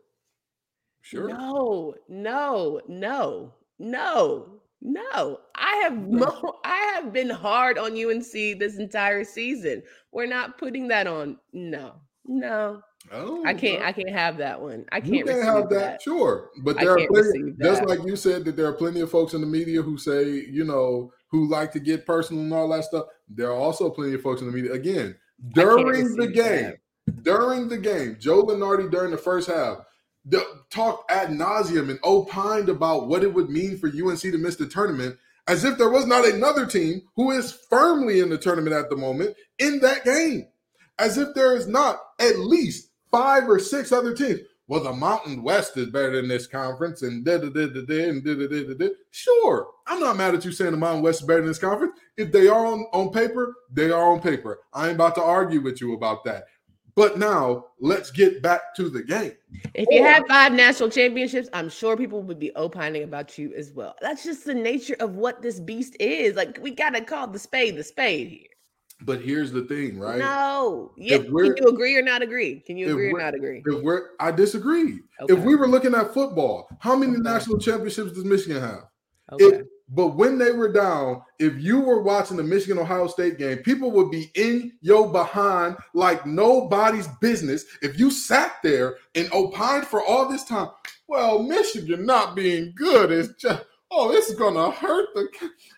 Sure. 1.01 1.27
No, 1.29 1.93
no, 2.09 2.81
no, 2.87 3.53
no, 3.77 4.54
no. 4.85 5.39
I 5.55 5.75
have 5.83 5.97
mo- 5.97 6.59
I 6.65 6.93
have 6.93 7.11
been 7.11 7.29
hard 7.29 7.77
on 7.77 7.91
UNC 7.93 8.31
this 8.31 8.77
entire 8.77 9.23
season. 9.23 9.81
We're 10.11 10.27
not 10.27 10.57
putting 10.57 10.87
that 10.89 11.07
on. 11.07 11.37
No, 11.53 11.95
no. 12.25 12.81
Oh, 13.11 13.43
I 13.45 13.53
can't. 13.53 13.83
I 13.83 13.91
can't 13.91 14.09
have 14.09 14.37
that 14.37 14.59
one. 14.59 14.85
I 14.91 14.99
can't. 14.99 15.25
can 15.25 15.37
receive 15.37 15.43
have 15.43 15.69
that, 15.69 15.79
that. 15.79 16.01
sure. 16.01 16.49
But 16.63 16.77
there 16.77 16.91
are 16.91 17.07
plenty, 17.07 17.53
just 17.61 17.83
like 17.85 17.99
you 18.03 18.15
said 18.15 18.45
that 18.45 18.55
there 18.55 18.67
are 18.67 18.73
plenty 18.73 19.01
of 19.01 19.11
folks 19.11 19.33
in 19.33 19.41
the 19.41 19.47
media 19.47 19.81
who 19.81 19.97
say, 19.97 20.45
you 20.49 20.63
know, 20.63 21.11
who 21.29 21.47
like 21.49 21.71
to 21.73 21.79
get 21.79 22.05
personal 22.05 22.43
and 22.43 22.53
all 22.53 22.69
that 22.69 22.85
stuff. 22.85 23.05
There 23.29 23.49
are 23.49 23.55
also 23.55 23.89
plenty 23.89 24.15
of 24.15 24.21
folks 24.21 24.41
in 24.41 24.47
the 24.47 24.53
media. 24.53 24.73
Again, 24.73 25.15
during 25.53 26.15
the 26.15 26.27
game, 26.27 26.73
that. 27.05 27.23
during 27.23 27.67
the 27.69 27.77
game, 27.77 28.17
Joe 28.19 28.43
Lunardi 28.43 28.89
during 28.89 29.11
the 29.11 29.17
first 29.17 29.49
half 29.49 29.79
talked 30.69 31.11
ad 31.11 31.29
nauseum 31.29 31.89
and 31.89 31.99
opined 32.03 32.69
about 32.69 33.07
what 33.07 33.23
it 33.23 33.33
would 33.33 33.49
mean 33.49 33.77
for 33.77 33.87
UNC 33.87 34.21
to 34.21 34.37
miss 34.37 34.55
the 34.55 34.67
tournament, 34.67 35.17
as 35.47 35.63
if 35.63 35.77
there 35.77 35.89
was 35.89 36.07
not 36.07 36.27
another 36.27 36.65
team 36.65 37.01
who 37.15 37.31
is 37.31 37.51
firmly 37.69 38.19
in 38.19 38.29
the 38.29 38.37
tournament 38.37 38.75
at 38.75 38.89
the 38.89 38.95
moment 38.95 39.35
in 39.59 39.79
that 39.79 40.03
game, 40.03 40.47
as 40.97 41.17
if 41.17 41.33
there 41.35 41.55
is 41.55 41.67
not 41.67 41.99
at 42.19 42.39
least 42.39 42.89
five 43.11 43.47
or 43.47 43.59
six 43.59 43.91
other 43.91 44.13
teams. 44.13 44.39
Well, 44.67 44.83
the 44.83 44.93
Mountain 44.93 45.43
West 45.43 45.77
is 45.77 45.91
better 45.91 46.15
than 46.15 46.27
this 46.27 46.47
conference, 46.47 47.03
and 47.03 47.23
da 47.23 47.37
da 47.37 47.49
da 47.49 47.67
da 47.67 47.81
da 47.85 48.09
and 48.09 48.23
da 48.23 48.33
da 48.33 48.47
da 48.47 48.63
da 48.63 48.73
da. 48.73 48.87
Sure, 49.11 49.67
I'm 49.85 49.99
not 49.99 50.17
mad 50.17 50.33
at 50.33 50.43
you 50.43 50.51
saying 50.51 50.71
the 50.71 50.77
Mountain 50.77 51.03
West 51.03 51.21
is 51.21 51.27
better 51.27 51.41
than 51.41 51.49
this 51.49 51.59
conference. 51.59 51.99
If 52.17 52.31
they 52.31 52.47
are 52.47 52.65
on, 52.65 52.87
on 52.91 53.11
paper, 53.11 53.53
they 53.71 53.91
are 53.91 54.11
on 54.11 54.21
paper. 54.21 54.61
I 54.73 54.87
ain't 54.87 54.95
about 54.95 55.13
to 55.15 55.21
argue 55.21 55.61
with 55.61 55.81
you 55.81 55.93
about 55.93 56.23
that. 56.23 56.45
But 56.95 57.19
now 57.19 57.65
let's 57.79 58.09
get 58.09 58.41
back 58.41 58.73
to 58.77 58.89
the 58.89 59.03
game. 59.03 59.33
If 59.73 59.85
you 59.91 60.01
Or- 60.01 60.07
had 60.07 60.23
five 60.27 60.53
national 60.53 60.89
championships, 60.89 61.49
I'm 61.51 61.67
sure 61.67 61.97
people 61.97 62.21
would 62.23 62.39
be 62.39 62.53
opining 62.55 63.03
about 63.03 63.37
you 63.37 63.53
as 63.53 63.73
well. 63.73 63.95
That's 64.01 64.23
just 64.23 64.45
the 64.45 64.53
nature 64.53 64.95
of 65.01 65.15
what 65.17 65.41
this 65.41 65.59
beast 65.59 65.97
is. 65.99 66.35
Like 66.35 66.57
we 66.61 66.71
gotta 66.71 67.01
call 67.01 67.27
the 67.27 67.39
spade 67.39 67.75
the 67.75 67.83
spade 67.83 68.29
here. 68.29 68.47
But 69.01 69.19
here's 69.21 69.51
the 69.51 69.63
thing, 69.63 69.99
right? 69.99 70.19
No. 70.19 70.93
Yeah. 70.95 71.17
Can 71.17 71.35
you 71.35 71.67
agree 71.67 71.97
or 71.97 72.01
not 72.01 72.21
agree? 72.21 72.61
Can 72.61 72.77
you 72.77 72.91
agree 72.91 73.11
or 73.11 73.19
not 73.19 73.35
agree? 73.35 73.61
If 73.65 73.83
we're, 73.83 74.11
I 74.21 74.31
disagree. 74.31 75.01
Okay. 75.21 75.33
If 75.33 75.39
we 75.39 75.55
were 75.57 75.67
looking 75.67 75.93
at 75.93 76.13
football, 76.13 76.65
how 76.79 76.95
many 76.95 77.11
Okay. 77.11 77.21
national 77.21 77.57
championships 77.59 78.13
does 78.13 78.23
Michigan 78.23 78.61
have? 78.61 78.85
Okay. 79.33 79.63
But 79.89 80.15
when 80.15 80.39
they 80.39 80.51
were 80.51 80.71
down, 80.71 81.21
if 81.37 81.59
you 81.59 81.79
were 81.79 82.01
watching 82.01 82.37
the 82.37 82.43
Michigan 82.43 82.79
Ohio 82.79 83.07
State 83.07 83.37
game, 83.37 83.59
people 83.59 83.91
would 83.91 84.09
be 84.09 84.31
in 84.33 84.71
your 84.81 85.11
behind 85.11 85.77
like 85.93 86.25
nobody's 86.25 87.07
business. 87.21 87.65
If 87.83 87.99
you 87.99 88.09
sat 88.09 88.53
there 88.63 88.97
and 89.13 89.31
opined 89.31 89.85
for 89.85 90.03
all 90.03 90.27
this 90.27 90.43
time, 90.43 90.69
well, 91.07 91.43
Michigan 91.43 92.03
not 92.05 92.35
being 92.35 92.73
good 92.75 93.11
is 93.11 93.29
just, 93.37 93.63
oh, 93.91 94.11
it's 94.11 94.33
gonna 94.33 94.71
hurt 94.71 95.09
the, 95.13 95.27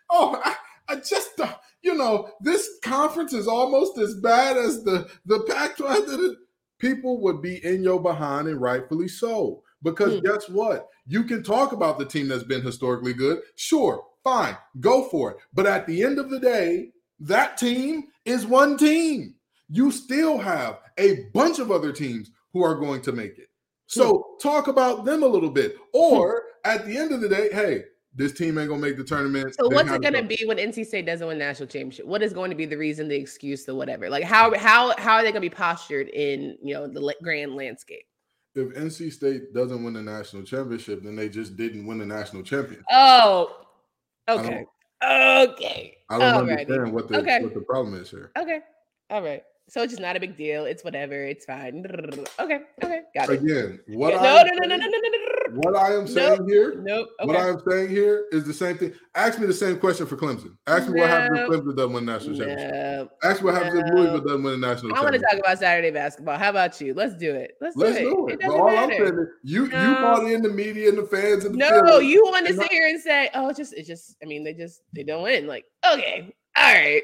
oh, 0.10 0.42
I, 0.44 0.56
I 0.88 0.96
just, 0.96 1.38
uh, 1.42 1.54
you 1.82 1.94
know, 1.94 2.30
this 2.40 2.80
conference 2.84 3.34
is 3.34 3.48
almost 3.48 3.98
as 3.98 4.16
bad 4.16 4.56
as 4.56 4.84
the 4.84 5.10
the 5.26 5.42
Pac-12. 5.42 6.36
People 6.80 7.20
would 7.22 7.42
be 7.42 7.64
in 7.66 7.84
your 7.84 8.02
behind, 8.02 8.48
and 8.48 8.62
rightfully 8.62 9.08
so. 9.08 9.64
Because 9.84 10.16
Hmm. 10.16 10.26
guess 10.26 10.50
what? 10.50 10.88
You 11.06 11.24
can 11.24 11.44
talk 11.44 11.72
about 11.72 11.98
the 12.00 12.06
team 12.06 12.28
that's 12.28 12.44
been 12.44 12.62
historically 12.62 13.14
good. 13.14 13.42
Sure, 13.56 14.04
fine, 14.24 14.58
go 14.80 15.04
for 15.10 15.32
it. 15.32 15.38
But 15.54 15.66
at 15.68 15.86
the 15.88 16.04
end 16.04 16.20
of 16.20 16.30
the 16.30 16.40
day, 16.40 16.92
that 17.20 17.58
team 17.58 18.06
is 18.26 18.46
one 18.46 18.78
team. 18.78 19.36
You 19.70 19.92
still 19.92 20.38
have 20.38 20.80
a 20.98 21.26
bunch 21.34 21.60
of 21.60 21.72
other 21.72 21.92
teams 21.92 22.32
who 22.54 22.64
are 22.64 22.76
going 22.76 23.02
to 23.02 23.12
make 23.12 23.38
it. 23.38 23.50
So 23.86 24.36
talk 24.42 24.68
about 24.68 25.06
them 25.06 25.24
a 25.24 25.28
little 25.28 25.50
bit. 25.50 25.78
Or 25.94 26.44
at 26.66 26.86
the 26.86 26.98
end 26.98 27.12
of 27.12 27.22
the 27.22 27.30
day, 27.30 27.50
hey, 27.52 27.84
this 28.14 28.34
team 28.34 28.58
ain't 28.58 28.68
gonna 28.70 28.82
make 28.82 28.98
the 28.98 29.04
tournament. 29.04 29.56
So 29.56 29.70
They 29.70 29.76
what's 29.76 29.92
it 29.92 30.02
going 30.02 30.14
to 30.16 30.22
go. 30.24 30.28
be 30.28 30.44
when 30.46 30.58
NC 30.58 30.86
State 30.86 31.06
doesn't 31.06 31.26
win 31.28 31.38
national 31.38 31.68
championship? 31.68 32.06
What 32.06 32.22
is 32.24 32.34
going 32.34 32.50
to 32.50 32.56
be 32.58 32.66
the 32.66 32.78
reason, 32.78 33.08
the 33.08 33.16
excuse, 33.16 33.64
the 33.64 33.76
whatever? 33.76 34.10
Like 34.10 34.24
how 34.24 34.54
how 34.58 34.94
how 34.98 35.14
are 35.16 35.22
they 35.24 35.32
going 35.32 35.42
to 35.44 35.50
be 35.50 35.54
postured 35.56 36.10
in 36.10 36.58
you 36.64 36.74
know 36.74 36.88
the 36.88 37.16
grand 37.22 37.56
landscape? 37.56 38.06
If 38.58 38.74
NC 38.74 39.12
State 39.14 39.54
doesn't 39.54 39.84
win 39.84 39.94
the 39.94 40.02
national 40.02 40.42
championship, 40.44 41.04
then 41.04 41.16
they 41.16 41.30
just 41.30 41.56
didn't 41.56 41.86
win 41.86 42.00
the 42.00 42.06
national 42.08 42.42
championship. 42.42 42.84
Oh, 42.92 43.56
okay, 44.28 44.66
okay, 45.04 45.98
I 46.10 46.18
don't 46.18 46.48
Alrighty. 46.48 46.52
understand 46.62 46.92
what 46.94 47.08
the 47.08 47.20
Okay. 47.20 47.44
what 47.44 47.54
the 47.54 47.62
problem 47.62 47.94
is 48.02 48.10
here. 48.10 48.32
okay, 48.38 48.62
all 49.12 49.22
right. 49.22 49.44
So 49.70 49.84
it's 49.84 49.92
just 49.92 50.02
not 50.02 50.16
a 50.16 50.20
big 50.20 50.38
deal. 50.38 50.64
It's 50.66 50.84
whatever. 50.86 51.14
It's 51.26 51.44
fine. 51.46 51.86
Okay, 52.40 52.62
okay, 52.84 53.02
got 53.14 53.30
it. 53.30 53.44
Again, 53.44 53.80
what 53.90 54.14
Yeah, 54.14 54.20
I 54.22 54.44
no, 54.44 54.44
no, 54.44 54.44
no, 54.44 54.66
no, 54.66 54.76
no, 54.76 54.80
saying- 54.80 54.92
no, 54.92 54.98
no, 54.98 55.10
no. 55.10 55.37
What 55.54 55.76
I 55.76 55.94
am 55.94 56.08
saying 56.08 56.48
here, 56.48 56.76
Nope. 56.84 57.10
what 57.24 57.36
I 57.36 57.48
am 57.50 57.60
saying 57.70 57.90
here 57.90 58.26
is 58.32 58.44
the 58.46 58.54
same 58.54 58.78
thing. 58.78 58.94
Ask 59.16 59.40
me 59.40 59.48
the 59.48 59.54
same 59.54 59.80
question 59.80 60.06
for 60.06 60.16
Clemson. 60.18 60.56
Ask 60.68 60.90
me 60.90 61.00
what 61.00 61.10
happens 61.10 61.40
if. 61.40 61.48
Clemson 61.50 61.76
doesn't 61.76 61.94
win 61.94 62.06
the 62.06 62.12
national 62.14 62.38
championship. 62.38 63.12
Ask 63.24 63.42
me 63.42 63.46
what 63.46 63.56
happens 63.56 63.80
if 63.84 63.94
Louisville 63.94 64.22
doesn't 64.22 64.44
win 64.44 64.60
the 64.62 64.68
national 64.68 64.92
championship. 64.92 64.98
I 64.98 65.02
want 65.04 65.16
to 65.16 65.22
talk 65.22 65.40
about 65.40 65.60
Saturday 65.60 65.92
basketball. 65.92 66.38
How 66.38 66.50
about 66.50 66.80
you? 66.82 66.94
Let's 66.94 67.16
do 67.16 67.34
it. 67.34 67.52
Let's, 67.62 67.76
Let's 67.76 67.98
do 67.98 68.08
it. 68.08 68.12
do 68.12 68.28
it. 68.30 68.40
It 68.42 68.50
all 68.50 68.70
I'm 68.70 68.90
saying 68.90 69.04
is 69.04 69.28
you 69.44 69.64
you 69.66 69.70
No. 69.70 69.96
brought 70.00 70.32
in 70.32 70.42
the 70.42 70.50
media 70.50 70.90
and 70.90 70.98
the 70.98 71.06
fans 71.08 71.46
and 71.46 71.56
the 71.56 71.58
No, 71.58 72.00
you 72.00 72.24
want 72.26 72.48
to 72.48 72.54
sit 72.54 72.72
here 72.72 72.88
and 72.88 73.00
say, 73.02 73.30
"Oh, 73.34 73.50
it's 73.50 73.58
just, 73.58 73.74
it's 73.74 73.88
just." 73.88 74.16
I 74.22 74.26
mean, 74.26 74.44
they 74.44 74.54
just, 74.54 74.82
they 74.94 75.04
don't 75.04 75.24
win. 75.24 75.48
Like, 75.48 75.66
okay, 75.92 76.34
all 76.56 76.74
right, 76.74 77.04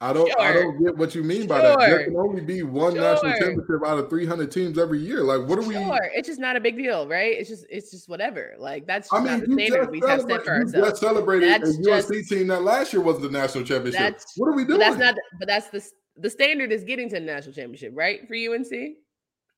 I 0.00 0.12
don't 0.12 0.30
I 0.40 0.52
don't 0.52 0.82
get 0.84 0.96
what 0.96 1.14
you 1.14 1.22
mean 1.22 1.46
by 1.46 1.60
that. 1.62 1.78
There 1.78 2.04
can 2.04 2.16
only 2.16 2.42
be 2.42 2.62
one 2.62 2.94
national 2.94 3.32
championship 3.32 3.86
out 3.86 3.98
of 3.98 4.10
300 4.10 4.50
teams 4.50 4.78
every 4.78 4.98
year. 4.98 5.22
Like 5.22 5.48
what 5.48 5.58
are 5.58 5.62
we 5.62 5.74
sure. 5.74 6.10
It's 6.14 6.28
just 6.28 6.40
not 6.40 6.56
a 6.56 6.60
big 6.60 6.76
deal, 6.76 7.08
right? 7.08 7.38
It's 7.38 7.48
just, 7.48 7.64
it's 7.70 7.90
just 7.90 8.08
whatever. 8.08 8.54
Like 8.58 8.86
that's 8.86 9.12
I 9.12 9.18
mean, 9.18 9.26
not 9.26 9.40
the 9.46 9.52
standard 9.52 9.78
just, 9.78 9.90
we 9.90 10.00
have 10.00 10.20
set 10.22 10.44
for 10.44 10.50
ourselves. 10.50 10.88
just 10.90 11.00
celebrated 11.00 11.48
That's 11.48 11.78
a 11.78 11.80
USC 11.80 12.28
team 12.28 12.48
that 12.48 12.62
last 12.62 12.92
year 12.92 13.02
was 13.02 13.20
the 13.20 13.30
national 13.30 13.64
championship. 13.64 14.20
What 14.36 14.48
are 14.48 14.52
we 14.52 14.64
doing? 14.64 14.80
that's 14.80 14.98
not, 14.98 15.14
but 15.38 15.48
that's 15.48 15.68
the 15.68 15.82
the 16.16 16.30
standard 16.30 16.70
is 16.70 16.84
getting 16.84 17.08
to 17.08 17.14
the 17.14 17.20
national 17.20 17.54
championship, 17.54 17.92
right? 17.94 18.26
For 18.28 18.34
UNC. 18.34 18.70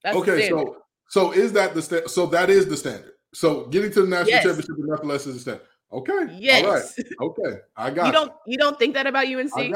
That's 0.02 0.16
okay, 0.16 0.48
so 0.48 0.76
so 1.08 1.32
is 1.32 1.52
that 1.54 1.74
the 1.74 1.82
sta- 1.82 2.08
so 2.08 2.26
that 2.26 2.50
is 2.50 2.66
the 2.66 2.76
standard. 2.76 3.12
So 3.34 3.66
getting 3.66 3.90
to 3.92 4.02
the 4.02 4.08
national 4.08 4.30
Yes. 4.30 4.44
championship 4.44 4.76
and 4.78 4.86
nothing 4.86 5.08
less 5.08 5.26
is 5.26 5.34
the 5.34 5.40
standard. 5.40 5.66
Okay. 5.92 6.36
Yes. 6.38 6.64
All 6.64 6.72
right. 6.72 6.84
Okay. 7.20 7.58
I 7.76 7.90
got 7.90 8.06
you. 8.06 8.12
Don't 8.12 8.32
you 8.46 8.58
don't 8.58 8.78
think 8.78 8.94
that 8.94 9.06
about 9.06 9.26
UNC? 9.26 9.74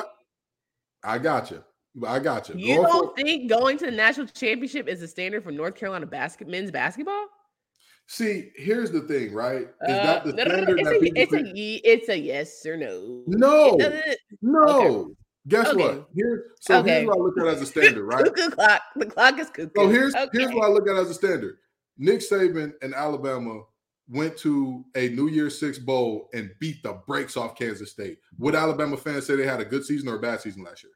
I 1.03 1.19
got, 1.19 1.51
you. 1.51 1.63
I 2.07 2.19
got 2.19 2.49
you. 2.49 2.57
You 2.57 2.77
going 2.77 2.87
don't 2.87 3.17
for, 3.17 3.23
think 3.23 3.49
going 3.49 3.79
to 3.79 3.87
the 3.87 3.93
national 3.93 4.27
championship 4.27 4.89
is 4.89 5.01
the 5.01 5.09
standard 5.09 5.43
for 5.43 5.51
North 5.51 5.75
Carolina 5.75 6.07
basket 6.07 6.49
men's 6.49 6.71
basketball? 6.71 7.27
See, 8.07 8.51
here's 8.57 8.91
the 8.91 9.03
thing, 9.03 9.33
right? 9.33 9.63
Is 9.63 9.69
uh, 9.89 10.03
that 10.03 10.25
the 10.25 10.33
standard 10.33 10.69
no, 10.69 10.75
no, 10.75 10.91
it's, 10.91 10.91
a, 10.91 11.21
it's, 11.21 11.33
a, 11.33 11.91
it's 11.93 12.09
a 12.09 12.19
yes 12.19 12.67
or 12.67 12.77
no. 12.77 13.23
No, 13.27 13.79
no. 14.43 14.69
Okay. 14.69 15.15
Guess 15.49 15.69
okay. 15.69 15.83
what? 15.83 16.09
Here, 16.15 16.47
so 16.61 16.79
okay. 16.81 16.91
here's 16.91 17.07
what 17.07 17.17
I 17.17 17.21
look 17.21 17.39
at 17.39 17.47
as 17.47 17.63
a 17.63 17.67
standard, 17.67 18.05
right? 18.05 18.25
cuckoo 18.35 18.51
clock. 18.51 18.83
The 18.97 19.07
clock 19.07 19.39
is 19.39 19.49
cuckoo. 19.49 19.71
So 19.75 19.89
here's 19.89 20.15
here's 20.33 20.53
what 20.53 20.65
I 20.65 20.69
look 20.69 20.89
at 20.89 20.97
as 20.97 21.09
a 21.09 21.15
standard. 21.15 21.57
Nick 21.99 22.21
Saban 22.21 22.73
and 22.83 22.95
Alabama 22.95 23.63
went 24.11 24.37
to 24.38 24.85
a 24.96 25.09
New 25.11 25.29
Year's 25.29 25.59
Six 25.59 25.79
bowl 25.79 26.29
and 26.35 26.51
beat 26.59 26.83
the 26.83 26.94
brakes 27.07 27.37
off 27.37 27.57
Kansas 27.57 27.92
State. 27.92 28.18
Would 28.38 28.55
Alabama 28.55 28.96
fans 28.96 29.27
say 29.27 29.37
they 29.37 29.46
had 29.46 29.61
a 29.61 29.64
good 29.64 29.85
season 29.85 30.09
or 30.09 30.16
a 30.16 30.20
bad 30.20 30.40
season 30.40 30.64
last 30.64 30.83
year? 30.83 30.92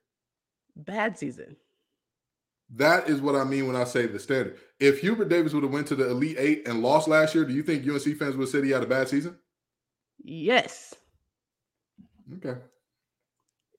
Bad 0.77 1.17
season. 1.17 1.57
That 2.71 3.09
is 3.09 3.21
what 3.21 3.37
I 3.37 3.45
mean 3.45 3.67
when 3.67 3.77
I 3.77 3.85
say 3.85 4.07
the 4.07 4.19
standard. 4.19 4.59
If 4.81 5.01
Hubert 5.01 5.29
Davis 5.29 5.53
would 5.53 5.63
have 5.63 5.73
went 5.73 5.87
to 5.89 5.95
the 5.95 6.11
Elite 6.11 6.37
Eight 6.39 6.67
and 6.67 6.83
lost 6.83 7.07
last 7.07 7.35
year, 7.35 7.45
do 7.45 7.55
you 7.55 7.63
think 7.63 7.87
UNC 7.89 8.17
fans 8.17 8.37
would 8.37 8.49
say 8.49 8.63
he 8.63 8.71
had 8.71 8.83
a 8.83 8.87
bad 8.87 9.09
season? 9.09 9.37
Yes. 10.23 10.95
Okay. 12.37 12.59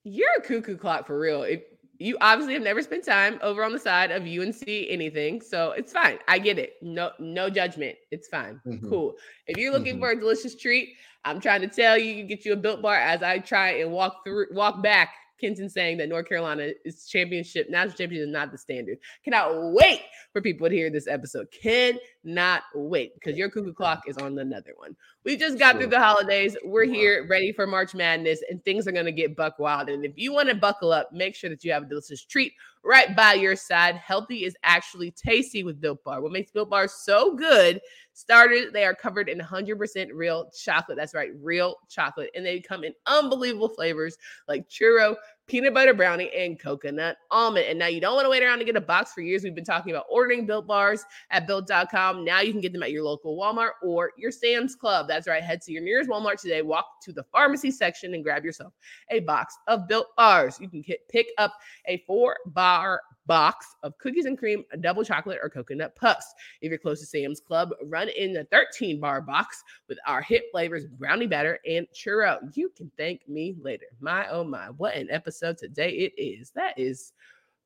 You're 0.03 0.29
a 0.37 0.41
cuckoo 0.41 0.77
clock 0.77 1.07
for 1.07 1.19
real. 1.19 1.43
If 1.43 1.63
you 1.97 2.17
obviously 2.21 2.53
have 2.53 2.63
never 2.63 2.81
spent 2.81 3.05
time 3.05 3.39
over 3.41 3.63
on 3.63 3.71
the 3.71 3.79
side 3.79 4.11
of 4.11 4.23
UNC 4.23 4.63
anything, 4.67 5.41
so 5.41 5.71
it's 5.71 5.93
fine. 5.93 6.19
I 6.27 6.39
get 6.39 6.59
it. 6.59 6.73
No, 6.81 7.11
no 7.19 7.49
judgment. 7.49 7.95
It's 8.11 8.27
fine. 8.27 8.59
Mm-hmm. 8.65 8.89
Cool. 8.89 9.15
If 9.47 9.57
you're 9.57 9.71
looking 9.71 9.93
mm-hmm. 9.93 10.03
for 10.03 10.11
a 10.11 10.19
delicious 10.19 10.55
treat, 10.55 10.95
I'm 11.23 11.39
trying 11.39 11.61
to 11.61 11.67
tell 11.67 11.97
you, 11.97 12.11
you 12.11 12.23
get 12.23 12.45
you 12.45 12.53
a 12.53 12.57
built 12.57 12.81
bar 12.81 12.95
as 12.95 13.23
I 13.23 13.39
try 13.39 13.79
and 13.79 13.91
walk 13.91 14.23
through, 14.25 14.47
walk 14.51 14.83
back 14.83 15.13
Kenton 15.39 15.69
saying 15.69 15.97
that 15.97 16.09
North 16.09 16.27
Carolina 16.27 16.69
is 16.83 17.07
championship, 17.07 17.69
national 17.69 17.95
championship 17.97 18.27
is 18.27 18.33
not 18.33 18.51
the 18.51 18.57
standard. 18.57 18.97
Cannot 19.23 19.73
wait 19.73 20.01
for 20.31 20.41
people 20.41 20.67
to 20.69 20.75
hear 20.75 20.89
this 20.89 21.07
episode. 21.07 21.47
Cannot 21.51 22.63
wait 22.73 23.13
because 23.15 23.37
your 23.37 23.49
cuckoo 23.49 23.73
clock 23.73 24.03
is 24.07 24.17
on 24.17 24.37
another 24.37 24.73
one. 24.77 24.95
We 25.23 25.37
just 25.37 25.57
got 25.57 25.77
through 25.77 25.87
the 25.87 25.99
holidays. 25.99 26.55
We're 26.63 26.85
here 26.85 27.25
ready 27.27 27.51
for 27.51 27.65
March 27.65 27.93
Madness, 27.93 28.41
and 28.49 28.63
things 28.63 28.87
are 28.87 28.91
going 28.91 29.05
to 29.05 29.11
get 29.11 29.35
buck 29.35 29.59
wild. 29.59 29.89
And 29.89 30.05
if 30.05 30.13
you 30.15 30.33
want 30.33 30.49
to 30.49 30.55
buckle 30.55 30.91
up, 30.91 31.11
make 31.11 31.35
sure 31.35 31.49
that 31.49 31.63
you 31.63 31.71
have 31.71 31.83
a 31.83 31.87
delicious 31.87 32.23
treat 32.23 32.53
right 32.85 33.15
by 33.15 33.33
your 33.33 33.55
side. 33.55 33.95
Healthy 33.95 34.45
is 34.45 34.55
actually 34.63 35.11
tasty 35.11 35.63
with 35.63 35.81
Built 35.81 36.03
Bar. 36.03 36.21
What 36.21 36.31
makes 36.31 36.51
Built 36.51 36.69
Bar 36.69 36.87
so 36.87 37.35
good? 37.35 37.81
Starters, 38.13 38.71
they 38.71 38.85
are 38.85 38.95
covered 38.95 39.27
in 39.27 39.39
100% 39.39 40.09
real 40.13 40.49
chocolate. 40.57 40.97
That's 40.97 41.13
right, 41.13 41.31
real 41.41 41.75
chocolate. 41.89 42.29
And 42.35 42.45
they 42.45 42.61
come 42.61 42.83
in 42.83 42.93
unbelievable 43.07 43.69
flavors 43.69 44.17
like 44.47 44.69
churro, 44.69 45.15
peanut 45.47 45.73
butter 45.73 45.93
brownie, 45.93 46.31
and 46.35 46.59
coconut 46.59 47.17
almond. 47.31 47.65
And 47.67 47.77
now 47.77 47.87
you 47.87 48.01
don't 48.01 48.15
want 48.15 48.25
to 48.25 48.29
wait 48.29 48.43
around 48.43 48.59
to 48.59 48.65
get 48.65 48.75
a 48.75 48.81
box 48.81 49.13
for 49.13 49.21
years. 49.21 49.43
We've 49.43 49.55
been 49.55 49.63
talking 49.63 49.91
about 49.91 50.05
ordering 50.09 50.45
built 50.45 50.67
bars 50.67 51.03
at 51.31 51.47
built.com. 51.47 52.25
Now 52.25 52.41
you 52.41 52.51
can 52.51 52.61
get 52.61 52.73
them 52.73 52.83
at 52.83 52.91
your 52.91 53.03
local 53.03 53.37
Walmart 53.37 53.71
or 53.83 54.11
your 54.17 54.31
Sam's 54.31 54.75
Club. 54.75 55.07
That's 55.07 55.27
right. 55.27 55.43
Head 55.43 55.61
to 55.63 55.71
your 55.71 55.83
nearest 55.83 56.09
Walmart 56.09 56.41
today, 56.41 56.61
walk 56.61 56.85
to 57.03 57.13
the 57.13 57.23
pharmacy 57.23 57.71
section, 57.71 58.13
and 58.13 58.23
grab 58.23 58.43
yourself 58.43 58.73
a 59.11 59.19
box 59.21 59.57
of 59.67 59.87
built 59.87 60.07
bars. 60.17 60.59
You 60.59 60.69
can 60.69 60.83
pick 61.09 61.27
up 61.37 61.53
a 61.87 62.03
four 62.07 62.37
bar 62.47 63.01
box 63.25 63.75
of 63.83 63.97
cookies 63.97 64.25
and 64.25 64.37
cream, 64.37 64.63
double 64.81 65.03
chocolate, 65.03 65.39
or 65.41 65.49
coconut 65.49 65.95
puffs. 65.95 66.33
If 66.61 66.69
you're 66.69 66.79
close 66.79 66.99
to 66.99 67.05
Sam's 67.05 67.39
Club, 67.39 67.71
run 67.85 68.09
in 68.09 68.33
the 68.33 68.45
13 68.45 68.99
bar 68.99 69.21
box 69.21 69.63
with 69.87 69.97
our 70.07 70.21
hit 70.21 70.43
flavors 70.51 70.85
brownie 70.85 71.27
batter 71.27 71.59
and 71.67 71.87
churro. 71.93 72.39
You 72.55 72.69
can 72.75 72.91
thank 72.97 73.27
me 73.27 73.55
later. 73.61 73.85
My 73.99 74.27
oh 74.29 74.43
my, 74.43 74.67
what 74.77 74.95
an 74.95 75.09
episode 75.11 75.57
today 75.57 75.91
it 75.91 76.21
is. 76.21 76.51
That 76.51 76.77
is 76.77 77.13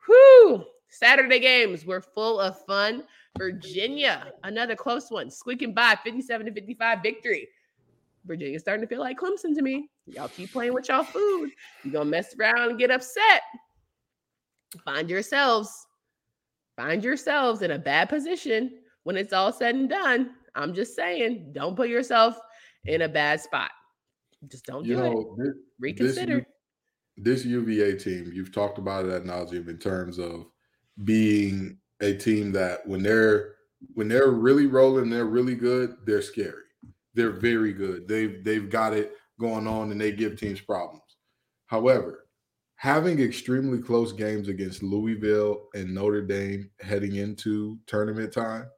whoo. 0.08 0.66
Saturday 0.92 1.40
games 1.40 1.86
were 1.86 2.02
full 2.02 2.40
of 2.40 2.66
fun. 2.66 3.04
Virginia, 3.38 4.34
another 4.44 4.76
close 4.76 5.12
one, 5.12 5.30
squeaking 5.30 5.74
by 5.74 5.96
57 6.04 6.48
to 6.48 6.52
55 6.52 7.04
victory. 7.04 7.48
Virginia's 8.26 8.64
starting 8.64 8.82
to 8.82 8.88
feel 8.88 9.00
like 9.00 9.20
Clemson 9.20 9.56
to 9.56 9.62
me. 9.62 9.90
Y'all 10.08 10.28
keep 10.28 10.52
playing 10.52 10.74
with 10.74 10.90
y'all 10.90 11.04
food. 11.04 11.52
You're 11.84 11.94
gonna 11.94 12.06
mess 12.06 12.36
around 12.38 12.72
and 12.72 12.80
get 12.80 12.92
upset 12.92 13.44
find 14.86 15.10
yourselves 15.10 15.88
find 16.80 17.04
yourselves 17.04 17.62
in 17.62 17.72
a 17.72 17.78
bad 17.78 18.08
position 18.08 18.72
when 19.04 19.18
it's 19.18 19.34
all 19.34 19.52
said 19.52 19.76
and 19.76 19.90
done. 19.90 20.32
I'm 20.56 20.74
just 20.74 20.96
saying, 20.96 21.52
don't 21.52 21.76
put 21.76 21.90
yourself 21.90 22.40
in 22.86 23.02
a 23.02 23.10
bad 23.10 23.42
spot. 23.42 23.72
Just 24.48 24.66
don't 24.66 24.86
you 24.86 24.96
do 24.96 25.04
know, 25.04 25.36
it. 25.38 25.44
This, 25.44 25.54
Reconsider. 25.80 26.46
This, 27.18 27.44
this, 27.44 27.46
UVA 27.46 27.98
team, 27.98 28.32
you've 28.34 28.54
talked 28.54 28.78
about 28.78 29.06
it 29.06 29.12
at 29.12 29.24
nauseum 29.24 29.68
in 29.68 29.78
terms 29.78 30.20
of 30.20 30.46
being 31.04 31.78
a 32.00 32.14
team 32.14 32.54
that 32.54 32.88
when 32.88 33.04
they're 33.04 33.56
when 33.94 34.08
they're 34.08 34.32
really 34.32 34.66
rolling, 34.66 35.10
they're 35.10 35.26
really 35.26 35.56
good. 35.56 35.98
They're 36.06 36.22
scary. 36.22 36.64
They're 37.14 37.32
very 37.32 37.74
good. 37.74 38.08
They've 38.08 38.42
they've 38.44 38.70
got 38.70 38.94
it 38.94 39.14
going 39.38 39.68
on, 39.68 39.92
and 39.92 40.00
they 40.00 40.14
give 40.14 40.40
teams 40.40 40.62
problems. 40.62 41.04
However, 41.68 42.26
having 42.80 43.20
extremely 43.20 43.78
close 43.78 44.14
games 44.14 44.48
against 44.48 44.82
Louisville 44.82 45.68
and 45.74 45.94
Notre 45.94 46.22
Dame 46.22 46.70
heading 46.80 47.18
into 47.18 47.78
tournament 47.88 48.32
time 48.32 48.70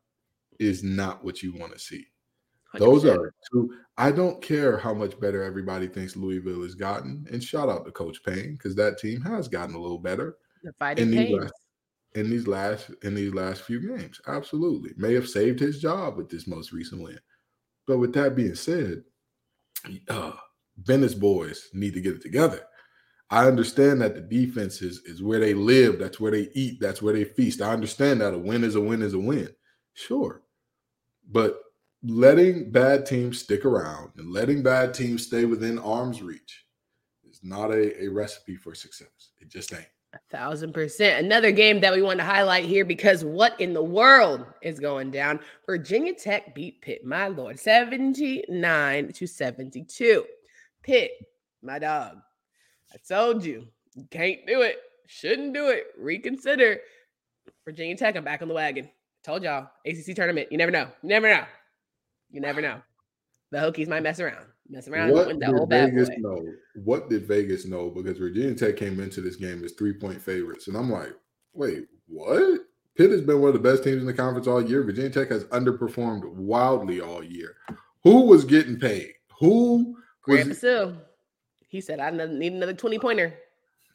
is 0.60 0.84
not 0.84 1.24
what 1.24 1.44
you 1.44 1.54
want 1.56 1.72
to 1.74 1.80
see. 1.80 2.08
100%. 2.74 2.80
Those 2.80 3.06
are 3.06 3.32
two. 3.54 3.76
I 4.00 4.12
don't 4.12 4.42
care 4.42 4.76
how 4.80 4.96
much 4.96 5.20
better 5.20 5.44
everybody 5.44 5.88
thinks 5.88 6.16
Louisville 6.16 6.64
has 6.64 6.74
gotten. 6.74 7.28
And 7.32 7.44
shout 7.44 7.70
out 7.70 7.86
to 7.86 7.92
Coach 7.92 8.24
Payne 8.26 8.54
because 8.54 8.76
that 8.76 8.98
team 8.98 9.22
has 9.22 9.48
gotten 9.48 9.76
a 9.76 9.80
little 9.80 10.00
better 10.00 10.38
in 10.98 11.12
these, 11.12 11.32
last, 11.32 11.54
in 12.16 12.30
these 12.32 12.48
last 12.48 12.90
in 13.04 13.14
these 13.14 13.36
last 13.36 13.62
few 13.62 13.96
games. 13.96 14.20
Absolutely, 14.26 14.94
may 14.98 15.14
have 15.14 15.30
saved 15.30 15.60
his 15.60 15.80
job 15.80 16.18
with 16.18 16.28
this 16.28 16.48
most 16.48 16.72
recent 16.72 17.04
win. 17.04 17.20
But 17.86 18.00
with 18.00 18.14
that 18.14 18.36
being 18.36 18.56
said, 18.56 19.04
uh, 20.10 20.34
Bennett's 20.78 21.14
boys 21.14 21.70
need 21.74 21.94
to 21.94 22.02
get 22.02 22.16
it 22.16 22.22
together 22.24 22.62
I 23.32 23.48
understand 23.48 24.02
that 24.02 24.14
the 24.14 24.22
defense 24.22 24.82
is, 24.82 25.00
is 25.06 25.24
where 25.24 25.40
they 25.40 25.54
live. 25.54 25.98
That's 25.98 26.20
where 26.20 26.32
they 26.32 26.50
eat. 26.54 26.82
That's 26.82 27.02
where 27.02 27.14
they 27.14 27.24
feast. 27.24 27.62
I 27.62 27.72
understand 27.72 28.20
that 28.20 28.34
a 28.34 28.38
win 28.38 28.66
is 28.66 28.76
a 28.76 28.82
win 28.82 29.02
is 29.02 29.14
a 29.14 29.20
win. 29.20 29.48
Sure. 29.94 30.42
But 31.32 31.58
letting 32.04 32.72
bad 32.72 33.06
teams 33.06 33.40
stick 33.40 33.64
around 33.64 34.12
and 34.18 34.34
letting 34.34 34.62
bad 34.62 34.94
teams 34.94 35.26
stay 35.26 35.46
within 35.46 35.80
arm's 35.80 36.22
reach 36.22 36.66
is 37.30 37.40
not 37.42 37.72
a, 37.72 38.04
a 38.04 38.10
recipe 38.10 38.58
for 38.58 38.76
success. 38.76 39.32
It 39.40 39.48
just 39.48 39.74
ain't. 39.74 39.88
A 40.14 40.20
thousand 40.30 40.74
percent. 40.74 41.24
Another 41.26 41.54
game 41.54 41.80
that 41.80 41.94
we 41.94 42.02
want 42.02 42.20
to 42.20 42.26
highlight 42.26 42.66
here 42.66 42.84
because 42.84 43.24
what 43.24 43.58
in 43.62 43.72
the 43.72 43.82
world 43.82 44.46
is 44.62 44.78
going 44.78 45.10
down? 45.10 45.40
Virginia 45.66 46.14
Tech 46.14 46.54
beat 46.54 46.82
Pitt, 46.82 47.06
my 47.06 47.30
lord, 47.30 47.58
79 47.58 49.14
to 49.14 49.26
72. 49.26 50.26
Pitt, 50.84 51.12
my 51.62 51.80
dog, 51.80 52.18
I 52.94 52.98
told 53.08 53.44
you, 53.46 53.68
you 53.96 54.06
can't 54.12 54.46
do 54.46 54.62
it. 54.62 54.78
Shouldn't 55.08 55.54
do 55.54 55.70
it. 55.70 55.88
Reconsider. 55.98 56.80
Virginia 57.66 57.96
Tech, 57.96 58.16
I'm 58.16 58.24
back 58.24 58.42
on 58.42 58.48
the 58.48 58.54
wagon. 58.54 58.90
Told 59.24 59.44
y'all, 59.44 59.70
ACC 59.86 60.16
tournament. 60.16 60.48
You 60.52 60.58
never 60.58 60.72
know. 60.72 60.88
You 61.04 61.10
never 61.10 61.30
know. 61.30 61.44
You 62.32 62.42
never 62.42 62.62
know. 62.62 62.82
The 63.52 63.60
Hokies 63.60 63.88
might 63.88 64.04
mess 64.04 64.20
around. 64.20 64.46
Mess 64.70 64.88
around 64.88 65.12
what 65.12 65.28
did 65.28 65.44
whole 65.44 65.68
Vegas 65.68 66.10
boy. 66.10 66.16
know? 66.20 66.46
What 66.84 67.10
did 67.10 67.28
Vegas 67.28 67.66
know? 67.66 67.90
Because 67.90 68.18
Virginia 68.18 68.56
Tech 68.56 68.78
came 68.78 69.00
into 69.00 69.20
this 69.20 69.36
game 69.36 69.64
as 69.64 69.74
three 69.74 69.94
point 69.94 70.22
favorites. 70.22 70.68
And 70.68 70.78
I'm 70.78 70.90
like, 70.90 71.14
wait, 71.54 71.88
what? 72.08 72.62
Pitt 72.96 73.12
has 73.12 73.22
been 73.22 73.42
one 73.42 73.50
of 73.50 73.54
the 73.54 73.70
best 73.70 73.84
teams 73.84 74.02
in 74.02 74.08
the 74.08 74.14
conference 74.14 74.48
all 74.48 74.62
year. 74.62 74.84
Virginia 74.84 75.10
Tech 75.10 75.30
has 75.30 75.44
underperformed 75.46 76.26
wildly 76.34 77.02
all 77.02 77.24
year. 77.24 77.56
Who 78.04 78.22
was 78.22 78.46
getting 78.46 78.80
paid? 78.80 79.12
Who 79.40 79.96
was 80.28 80.44
Grandpa 80.46 80.98
he 81.72 81.80
said, 81.80 82.00
"I 82.02 82.12
need 82.12 82.52
another 82.52 82.74
twenty 82.74 83.00
pointer." 83.00 83.34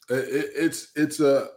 It, 0.08 0.50
it's 0.56 0.92
it's 0.96 1.20
a 1.20 1.48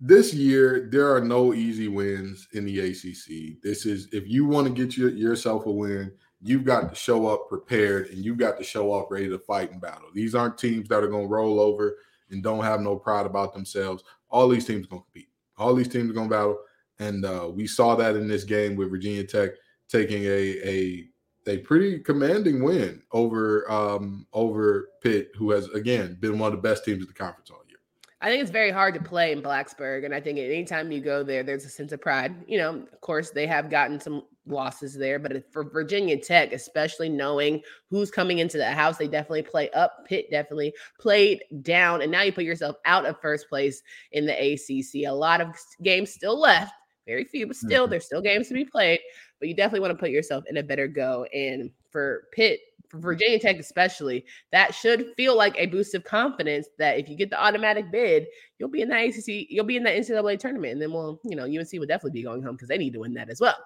this 0.00 0.32
year 0.32 0.88
there 0.90 1.12
are 1.12 1.20
no 1.20 1.52
easy 1.52 1.88
wins 1.88 2.46
in 2.52 2.64
the 2.64 2.78
ACC. 2.78 3.60
This 3.62 3.84
is 3.84 4.08
if 4.12 4.28
you 4.28 4.44
want 4.46 4.68
to 4.68 4.72
get 4.72 4.96
your, 4.96 5.10
yourself 5.10 5.66
a 5.66 5.70
win, 5.70 6.12
you've 6.40 6.64
got 6.64 6.88
to 6.88 6.94
show 6.94 7.26
up 7.26 7.48
prepared 7.48 8.08
and 8.10 8.24
you've 8.24 8.38
got 8.38 8.56
to 8.58 8.64
show 8.64 8.92
up 8.92 9.10
ready 9.10 9.28
to 9.28 9.38
fight 9.38 9.72
and 9.72 9.80
battle. 9.80 10.08
These 10.14 10.36
aren't 10.36 10.58
teams 10.58 10.88
that 10.88 11.02
are 11.02 11.08
going 11.08 11.24
to 11.24 11.34
roll 11.34 11.58
over 11.58 11.96
and 12.30 12.42
don't 12.42 12.62
have 12.62 12.80
no 12.80 12.96
pride 12.96 13.26
about 13.26 13.52
themselves. 13.52 14.04
All 14.30 14.48
these 14.48 14.64
teams 14.64 14.86
are 14.86 14.90
going 14.90 15.02
to 15.02 15.06
compete. 15.12 15.28
All 15.56 15.74
these 15.74 15.88
teams 15.88 16.08
are 16.10 16.14
going 16.14 16.28
to 16.28 16.34
battle, 16.34 16.58
and 17.00 17.24
uh, 17.24 17.50
we 17.52 17.66
saw 17.66 17.96
that 17.96 18.14
in 18.14 18.28
this 18.28 18.44
game 18.44 18.76
with 18.76 18.90
Virginia 18.90 19.24
Tech 19.24 19.50
taking 19.88 20.22
a 20.24 20.58
a 20.64 21.08
a 21.46 21.58
pretty 21.58 21.98
commanding 21.98 22.62
win 22.62 23.02
over 23.12 23.70
um, 23.70 24.26
over 24.32 24.88
Pitt, 25.02 25.30
who 25.36 25.50
has 25.50 25.68
again 25.68 26.16
been 26.20 26.38
one 26.38 26.52
of 26.52 26.62
the 26.62 26.68
best 26.68 26.84
teams 26.84 27.02
in 27.02 27.08
the 27.08 27.14
conference 27.14 27.50
all 27.50 27.62
year. 27.68 27.78
I 28.20 28.28
think 28.28 28.40
it's 28.40 28.50
very 28.50 28.70
hard 28.70 28.94
to 28.94 29.02
play 29.02 29.32
in 29.32 29.42
Blacksburg, 29.42 30.04
and 30.04 30.14
I 30.14 30.20
think 30.20 30.38
anytime 30.38 30.90
you 30.90 31.00
go 31.00 31.22
there, 31.22 31.42
there's 31.42 31.64
a 31.64 31.68
sense 31.68 31.92
of 31.92 32.00
pride. 32.00 32.34
You 32.48 32.58
know, 32.58 32.70
of 32.90 33.00
course, 33.00 33.30
they 33.30 33.46
have 33.46 33.68
gotten 33.68 34.00
some 34.00 34.22
losses 34.46 34.94
there, 34.94 35.18
but 35.18 35.44
for 35.52 35.64
Virginia 35.64 36.16
Tech, 36.16 36.52
especially 36.52 37.08
knowing 37.08 37.62
who's 37.90 38.10
coming 38.10 38.38
into 38.38 38.56
the 38.56 38.70
house, 38.70 38.96
they 38.96 39.08
definitely 39.08 39.42
play 39.42 39.70
up. 39.70 40.06
Pitt 40.06 40.30
definitely 40.30 40.72
played 40.98 41.44
down, 41.62 42.02
and 42.02 42.10
now 42.10 42.22
you 42.22 42.32
put 42.32 42.44
yourself 42.44 42.76
out 42.86 43.06
of 43.06 43.20
first 43.20 43.48
place 43.48 43.82
in 44.12 44.26
the 44.26 44.32
ACC. 44.32 45.06
A 45.06 45.14
lot 45.14 45.40
of 45.40 45.48
games 45.82 46.12
still 46.12 46.38
left, 46.38 46.72
very 47.06 47.24
few, 47.24 47.46
but 47.46 47.56
still, 47.56 47.84
mm-hmm. 47.84 47.90
there's 47.90 48.06
still 48.06 48.22
games 48.22 48.48
to 48.48 48.54
be 48.54 48.64
played. 48.64 49.00
But 49.40 49.48
you 49.48 49.54
definitely 49.54 49.80
want 49.80 49.92
to 49.92 50.00
put 50.00 50.10
yourself 50.10 50.44
in 50.48 50.56
a 50.56 50.62
better 50.62 50.86
go. 50.86 51.24
And 51.34 51.70
for 51.90 52.24
Pitt, 52.32 52.60
for 52.88 52.98
mm-hmm. 52.98 53.06
Virginia 53.06 53.38
Tech 53.38 53.56
especially, 53.56 54.24
that 54.52 54.74
should 54.74 55.12
feel 55.16 55.36
like 55.36 55.54
a 55.58 55.66
boost 55.66 55.94
of 55.94 56.04
confidence 56.04 56.68
that 56.78 56.98
if 56.98 57.08
you 57.08 57.16
get 57.16 57.30
the 57.30 57.42
automatic 57.42 57.90
bid, 57.90 58.26
you'll 58.58 58.68
be 58.68 58.82
in 58.82 58.88
the 58.88 58.96
ACC, 58.96 59.46
you'll 59.50 59.64
be 59.64 59.76
in 59.76 59.82
the 59.82 59.90
NCAA 59.90 60.38
tournament, 60.38 60.74
and 60.74 60.82
then 60.82 60.92
we'll, 60.92 61.20
you 61.24 61.36
know, 61.36 61.44
UNC 61.44 61.72
will 61.72 61.86
definitely 61.86 62.18
be 62.18 62.22
going 62.22 62.42
home 62.42 62.54
because 62.54 62.68
they 62.68 62.78
need 62.78 62.92
to 62.92 63.00
win 63.00 63.14
that 63.14 63.30
as 63.30 63.40
well. 63.40 63.56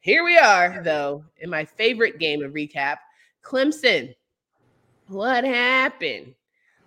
Here 0.00 0.24
we 0.24 0.38
are, 0.38 0.80
though, 0.82 1.24
in 1.38 1.50
my 1.50 1.64
favorite 1.64 2.18
game 2.18 2.42
of 2.42 2.52
recap, 2.52 2.96
Clemson. 3.44 4.14
What 5.08 5.44
happened? 5.44 6.34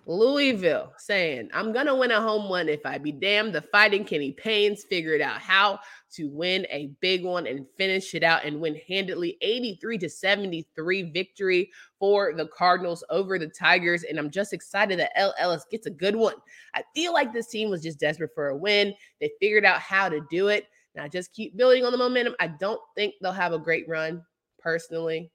Louisville 0.06 0.92
saying, 0.96 1.50
I'm 1.52 1.72
going 1.72 1.86
to 1.86 1.94
win 1.94 2.10
a 2.10 2.20
home 2.20 2.48
one 2.48 2.68
if 2.68 2.84
I 2.84 2.98
be 2.98 3.12
damned. 3.12 3.54
The 3.54 3.62
fighting 3.62 4.04
Kenny 4.04 4.32
Paynes 4.32 4.80
figured 4.80 5.20
out 5.20 5.38
how 5.38 5.78
to 6.12 6.28
win 6.28 6.66
a 6.70 6.90
big 7.00 7.24
one 7.24 7.46
and 7.46 7.66
finish 7.76 8.14
it 8.14 8.22
out 8.22 8.44
and 8.44 8.60
win 8.60 8.78
handedly 8.88 9.36
83 9.40 9.98
to 9.98 10.08
73 10.08 11.02
victory 11.10 11.70
for 11.98 12.34
the 12.34 12.46
Cardinals 12.46 13.04
over 13.10 13.38
the 13.38 13.48
Tigers. 13.48 14.04
And 14.04 14.18
I'm 14.18 14.30
just 14.30 14.52
excited 14.52 14.98
that 14.98 15.18
El 15.18 15.34
Ellis 15.38 15.66
gets 15.70 15.86
a 15.86 15.90
good 15.90 16.16
one. 16.16 16.34
I 16.74 16.82
feel 16.94 17.12
like 17.12 17.32
this 17.32 17.48
team 17.48 17.70
was 17.70 17.82
just 17.82 18.00
desperate 18.00 18.34
for 18.34 18.48
a 18.48 18.56
win. 18.56 18.94
They 19.20 19.30
figured 19.40 19.64
out 19.64 19.80
how 19.80 20.08
to 20.08 20.20
do 20.30 20.48
it. 20.48 20.66
Now 20.94 21.08
just 21.08 21.32
keep 21.32 21.56
building 21.56 21.84
on 21.84 21.92
the 21.92 21.98
momentum. 21.98 22.34
I 22.40 22.48
don't 22.48 22.80
think 22.96 23.14
they'll 23.20 23.32
have 23.32 23.52
a 23.52 23.58
great 23.58 23.88
run 23.88 24.22
personally, 24.58 25.30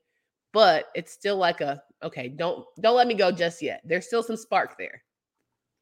but 0.54 0.86
it's 0.96 1.12
still 1.12 1.38
like 1.38 1.62
a 1.62 1.82
okay, 2.04 2.30
don't 2.30 2.66
don't 2.80 2.96
let 2.96 3.08
me 3.08 3.16
go 3.16 3.32
just 3.32 3.62
yet. 3.62 3.82
There's 3.84 4.06
still 4.06 4.24
some 4.24 4.38
spark 4.38 4.78
there. 4.78 5.02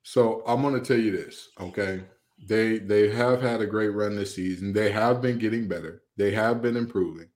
So 0.03 0.43
I'm 0.45 0.61
to 0.61 0.79
tell 0.79 0.99
you 0.99 1.11
this, 1.11 1.49
okay? 1.59 2.03
They 2.45 2.77
they 2.79 3.09
have 3.09 3.41
had 3.41 3.61
a 3.61 3.65
great 3.67 3.89
run 3.89 4.15
this 4.15 4.35
season. 4.35 4.73
They 4.73 4.91
have 4.91 5.21
been 5.21 5.39
getting 5.39 5.67
better. 5.67 6.03
They 6.17 6.31
have 6.31 6.61
been 6.61 6.77
improving 6.77 7.29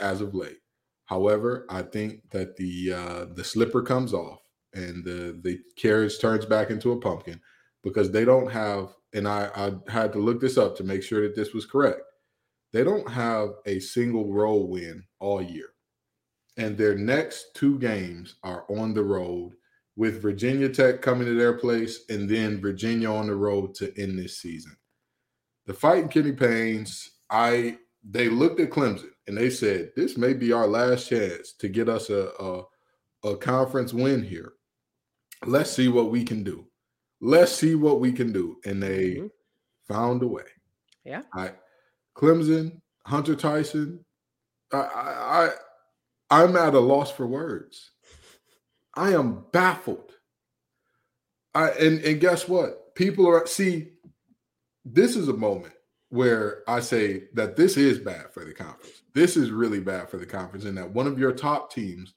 as 0.00 0.20
of 0.20 0.34
late. 0.34 0.58
However, 1.06 1.66
I 1.70 1.82
think 1.82 2.30
that 2.30 2.56
the 2.56 2.92
uh, 2.92 3.24
the 3.34 3.44
slipper 3.44 3.82
comes 3.82 4.12
off 4.12 4.40
and 4.74 5.04
the 5.04 5.40
the 5.42 5.60
carriage 5.76 6.18
turns 6.20 6.44
back 6.44 6.70
into 6.70 6.92
a 6.92 7.00
pumpkin 7.00 7.40
because 7.82 8.10
they 8.10 8.24
don't 8.24 8.50
have. 8.50 8.94
And 9.14 9.26
I, 9.26 9.48
I 9.56 9.90
had 9.90 10.12
to 10.12 10.18
look 10.18 10.40
this 10.40 10.58
up 10.58 10.76
to 10.76 10.84
make 10.84 11.02
sure 11.02 11.22
that 11.22 11.34
this 11.34 11.54
was 11.54 11.64
correct. 11.64 12.02
They 12.72 12.84
don't 12.84 13.08
have 13.10 13.50
a 13.64 13.80
single 13.80 14.34
road 14.34 14.68
win 14.68 15.04
all 15.20 15.40
year, 15.40 15.68
and 16.58 16.76
their 16.76 16.96
next 16.96 17.54
two 17.54 17.78
games 17.78 18.36
are 18.42 18.66
on 18.68 18.92
the 18.92 19.04
road 19.04 19.52
with 19.96 20.20
Virginia 20.20 20.68
Tech 20.68 21.00
coming 21.00 21.26
to 21.26 21.34
their 21.34 21.54
place 21.54 22.04
and 22.08 22.28
then 22.28 22.60
Virginia 22.60 23.10
on 23.10 23.26
the 23.26 23.34
road 23.34 23.74
to 23.76 23.98
end 24.00 24.18
this 24.18 24.38
season. 24.38 24.76
The 25.66 25.74
fight 25.74 26.04
in 26.04 26.08
Kenny 26.08 26.32
Paynes, 26.32 27.08
I 27.30 27.78
they 28.08 28.28
looked 28.28 28.60
at 28.60 28.70
Clemson 28.70 29.10
and 29.26 29.36
they 29.36 29.50
said, 29.50 29.90
This 29.96 30.16
may 30.16 30.32
be 30.32 30.52
our 30.52 30.66
last 30.66 31.08
chance 31.08 31.52
to 31.54 31.68
get 31.68 31.88
us 31.88 32.10
a, 32.10 32.30
a, 32.38 32.62
a 33.24 33.36
conference 33.36 33.92
win 33.92 34.22
here. 34.22 34.52
Let's 35.44 35.72
see 35.72 35.88
what 35.88 36.10
we 36.10 36.24
can 36.24 36.44
do. 36.44 36.66
Let's 37.20 37.52
see 37.52 37.74
what 37.74 37.98
we 37.98 38.12
can 38.12 38.32
do. 38.32 38.58
And 38.64 38.82
they 38.82 39.14
mm-hmm. 39.16 39.26
found 39.92 40.22
a 40.22 40.28
way. 40.28 40.44
Yeah. 41.04 41.22
I 41.34 41.52
Clemson, 42.16 42.80
Hunter 43.04 43.34
Tyson, 43.34 44.04
I, 44.72 44.76
I, 44.76 45.44
I 45.44 45.50
I'm 46.30 46.56
at 46.56 46.74
a 46.74 46.80
loss 46.80 47.10
for 47.10 47.26
words. 47.26 47.92
I 48.96 49.12
am 49.12 49.44
baffled. 49.52 50.12
I 51.54 51.70
and 51.70 52.02
and 52.02 52.20
guess 52.20 52.48
what? 52.48 52.94
People 52.94 53.26
are 53.28 53.46
see. 53.46 53.92
This 54.84 55.16
is 55.16 55.28
a 55.28 55.32
moment 55.32 55.74
where 56.08 56.62
I 56.68 56.80
say 56.80 57.24
that 57.34 57.56
this 57.56 57.76
is 57.76 57.98
bad 57.98 58.32
for 58.32 58.44
the 58.44 58.54
conference. 58.54 59.02
This 59.14 59.36
is 59.36 59.50
really 59.50 59.80
bad 59.80 60.08
for 60.08 60.16
the 60.16 60.26
conference, 60.26 60.64
and 60.64 60.78
that 60.78 60.90
one 60.90 61.06
of 61.06 61.18
your 61.18 61.32
top 61.32 61.72
teams 61.72 62.14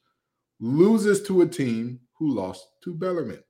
loses 0.59 1.23
to 1.23 1.41
a 1.41 1.47
team 1.47 1.99
who 2.17 2.33
lost 2.33 2.67
to 2.83 2.93
Bellarmine. 2.93 3.43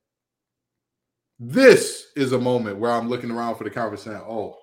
This 1.40 2.08
is 2.16 2.34
a 2.34 2.40
moment 2.40 2.78
where 2.78 2.92
I'm 2.92 3.10
looking 3.10 3.32
around 3.32 3.56
for 3.56 3.64
the 3.64 3.70
conference 3.70 4.04
saying, 4.04 4.22
"Oh, 4.28 4.58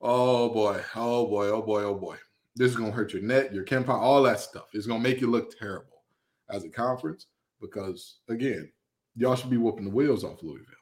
oh 0.00 0.48
boy, 0.50 0.80
oh 0.94 1.26
boy, 1.26 1.48
oh 1.48 1.62
boy, 1.62 1.82
oh 1.82 1.94
boy, 1.94 2.16
this 2.54 2.70
is 2.70 2.76
gonna 2.76 2.92
hurt 2.92 3.12
your 3.12 3.22
net, 3.22 3.52
your 3.52 3.64
KenPom, 3.64 3.88
all 3.88 4.22
that 4.22 4.40
stuff. 4.40 4.68
It's 4.72 4.86
gonna 4.86 5.00
make 5.00 5.20
you 5.20 5.30
look 5.30 5.56
terrible 5.58 6.04
as 6.50 6.64
a 6.64 6.68
conference." 6.68 7.26
Because 7.60 8.18
again, 8.28 8.70
y'all 9.14 9.36
should 9.36 9.50
be 9.50 9.56
whooping 9.56 9.84
the 9.84 9.90
wheels 9.90 10.24
off 10.24 10.42
Louisville. 10.42 10.74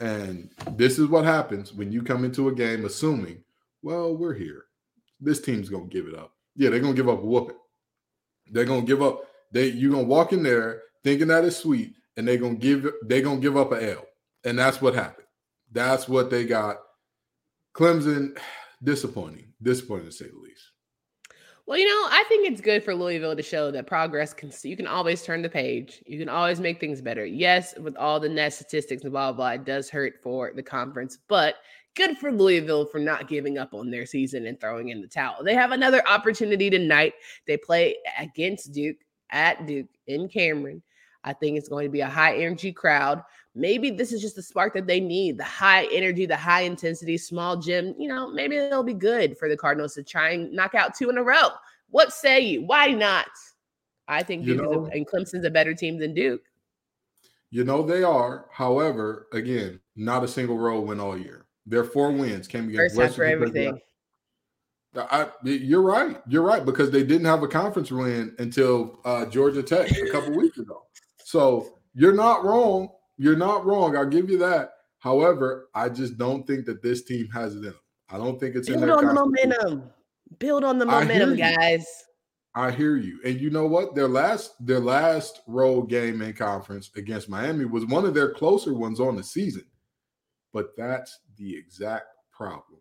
And 0.00 0.50
this 0.72 0.98
is 0.98 1.06
what 1.06 1.24
happens 1.24 1.72
when 1.72 1.90
you 1.90 2.02
come 2.02 2.24
into 2.24 2.48
a 2.48 2.54
game 2.54 2.84
assuming, 2.84 3.42
well, 3.82 4.16
we're 4.16 4.34
here. 4.34 4.64
This 5.20 5.40
team's 5.40 5.68
gonna 5.68 5.86
give 5.86 6.06
it 6.06 6.14
up. 6.14 6.32
Yeah, 6.54 6.70
they're 6.70 6.80
gonna 6.80 6.94
give 6.94 7.08
up 7.08 7.22
a 7.22 7.26
whooping. 7.26 7.56
They're 8.50 8.64
gonna 8.64 8.82
give 8.82 9.02
up. 9.02 9.22
They 9.52 9.68
you're 9.68 9.92
gonna 9.92 10.04
walk 10.04 10.32
in 10.32 10.42
there 10.42 10.82
thinking 11.02 11.28
that 11.28 11.44
is 11.44 11.56
sweet, 11.56 11.94
and 12.16 12.28
they're 12.28 12.36
gonna 12.36 12.56
give 12.56 12.86
they're 13.02 13.22
gonna 13.22 13.40
give 13.40 13.56
up 13.56 13.72
a 13.72 13.92
L. 13.92 14.04
And 14.44 14.58
that's 14.58 14.80
what 14.82 14.94
happened. 14.94 15.26
That's 15.72 16.08
what 16.08 16.30
they 16.30 16.44
got. 16.44 16.76
Clemson, 17.74 18.38
disappointing, 18.82 19.52
disappointing 19.62 20.06
to 20.06 20.12
say 20.12 20.26
the 20.26 20.38
least. 20.38 20.72
Well, 21.66 21.78
you 21.78 21.84
know, 21.84 22.08
I 22.10 22.24
think 22.28 22.48
it's 22.48 22.60
good 22.60 22.84
for 22.84 22.94
Louisville 22.94 23.34
to 23.34 23.42
show 23.42 23.72
that 23.72 23.88
progress 23.88 24.32
can. 24.32 24.52
You 24.62 24.76
can 24.76 24.86
always 24.86 25.22
turn 25.22 25.42
the 25.42 25.48
page. 25.48 26.00
You 26.06 26.16
can 26.16 26.28
always 26.28 26.60
make 26.60 26.78
things 26.78 27.00
better. 27.00 27.26
Yes, 27.26 27.76
with 27.78 27.96
all 27.96 28.20
the 28.20 28.28
net 28.28 28.54
statistics 28.54 29.02
and 29.02 29.10
blah 29.10 29.32
blah, 29.32 29.50
it 29.50 29.64
does 29.64 29.90
hurt 29.90 30.14
for 30.22 30.52
the 30.54 30.62
conference, 30.62 31.18
but 31.26 31.56
good 31.96 32.18
for 32.18 32.30
Louisville 32.30 32.86
for 32.86 33.00
not 33.00 33.26
giving 33.26 33.58
up 33.58 33.74
on 33.74 33.90
their 33.90 34.06
season 34.06 34.46
and 34.46 34.60
throwing 34.60 34.90
in 34.90 35.00
the 35.00 35.08
towel. 35.08 35.42
They 35.42 35.54
have 35.54 35.72
another 35.72 36.06
opportunity 36.08 36.70
tonight. 36.70 37.14
They 37.48 37.56
play 37.56 37.96
against 38.16 38.72
Duke 38.72 38.98
at 39.30 39.66
Duke 39.66 39.88
in 40.06 40.28
Cameron. 40.28 40.82
I 41.24 41.32
think 41.32 41.58
it's 41.58 41.68
going 41.68 41.86
to 41.86 41.90
be 41.90 42.02
a 42.02 42.08
high 42.08 42.36
energy 42.36 42.70
crowd 42.70 43.22
maybe 43.56 43.90
this 43.90 44.12
is 44.12 44.20
just 44.20 44.36
the 44.36 44.42
spark 44.42 44.74
that 44.74 44.86
they 44.86 45.00
need 45.00 45.38
the 45.38 45.44
high 45.44 45.86
energy, 45.86 46.26
the 46.26 46.36
high 46.36 46.62
intensity, 46.62 47.16
small 47.16 47.56
gym. 47.56 47.94
You 47.98 48.08
know, 48.08 48.30
maybe 48.30 48.56
it'll 48.56 48.84
be 48.84 48.94
good 48.94 49.36
for 49.38 49.48
the 49.48 49.56
Cardinals 49.56 49.94
to 49.94 50.02
try 50.02 50.30
and 50.30 50.52
knock 50.52 50.74
out 50.74 50.94
two 50.94 51.10
in 51.10 51.18
a 51.18 51.22
row. 51.22 51.48
What 51.90 52.12
say 52.12 52.40
you? 52.40 52.62
Why 52.62 52.92
not? 52.92 53.26
I 54.06 54.22
think 54.22 54.44
Duke 54.44 54.58
know, 54.58 54.86
a, 54.86 54.90
and 54.90 55.08
Clemson's 55.08 55.44
a 55.44 55.50
better 55.50 55.74
team 55.74 55.98
than 55.98 56.14
Duke. 56.14 56.42
You 57.50 57.64
know 57.64 57.82
they 57.82 58.04
are. 58.04 58.46
However, 58.52 59.26
again, 59.32 59.80
not 59.96 60.22
a 60.22 60.28
single 60.28 60.58
road 60.58 60.82
win 60.82 61.00
all 61.00 61.16
year. 61.16 61.46
Their 61.64 61.84
four 61.84 62.12
wins 62.12 62.46
came 62.46 62.68
against 62.68 62.94
First 62.94 63.16
for 63.16 63.24
everything. 63.24 63.80
I, 64.96 65.28
you're 65.42 65.82
right. 65.82 66.20
You're 66.26 66.42
right 66.42 66.64
because 66.64 66.90
they 66.90 67.02
didn't 67.02 67.26
have 67.26 67.42
a 67.42 67.48
conference 67.48 67.90
win 67.90 68.34
until 68.38 69.00
uh, 69.04 69.26
Georgia 69.26 69.62
Tech 69.62 69.90
a 69.90 70.10
couple 70.10 70.36
weeks 70.36 70.58
ago. 70.58 70.84
So 71.22 71.78
you're 71.94 72.14
not 72.14 72.44
wrong. 72.44 72.90
You're 73.18 73.36
not 73.36 73.64
wrong. 73.64 73.96
I'll 73.96 74.06
give 74.06 74.30
you 74.30 74.38
that. 74.38 74.72
However, 74.98 75.68
I 75.74 75.88
just 75.88 76.18
don't 76.18 76.46
think 76.46 76.66
that 76.66 76.82
this 76.82 77.04
team 77.04 77.28
has 77.32 77.54
it 77.54 77.58
in 77.58 77.64
them. 77.64 77.74
I 78.08 78.18
don't 78.18 78.38
think 78.38 78.54
it's 78.56 78.68
Build 78.68 78.82
in 78.82 78.88
their 78.88 78.98
on 78.98 79.06
the 79.06 79.14
momentum. 79.14 79.90
Build 80.38 80.64
on 80.64 80.78
the 80.78 80.86
momentum, 80.86 81.32
I 81.32 81.36
guys. 81.36 81.86
I 82.54 82.70
hear 82.70 82.96
you. 82.96 83.20
And 83.24 83.38
you 83.40 83.50
know 83.50 83.66
what? 83.66 83.94
Their 83.94 84.08
last 84.08 84.54
their 84.64 84.80
last 84.80 85.42
road 85.46 85.90
game 85.90 86.22
in 86.22 86.32
conference 86.32 86.90
against 86.96 87.28
Miami 87.28 87.66
was 87.66 87.84
one 87.84 88.06
of 88.06 88.14
their 88.14 88.32
closer 88.32 88.72
ones 88.72 88.98
on 88.98 89.14
the 89.14 89.22
season. 89.22 89.64
But 90.52 90.70
that's 90.76 91.20
the 91.36 91.54
exact 91.54 92.06
problem. 92.32 92.80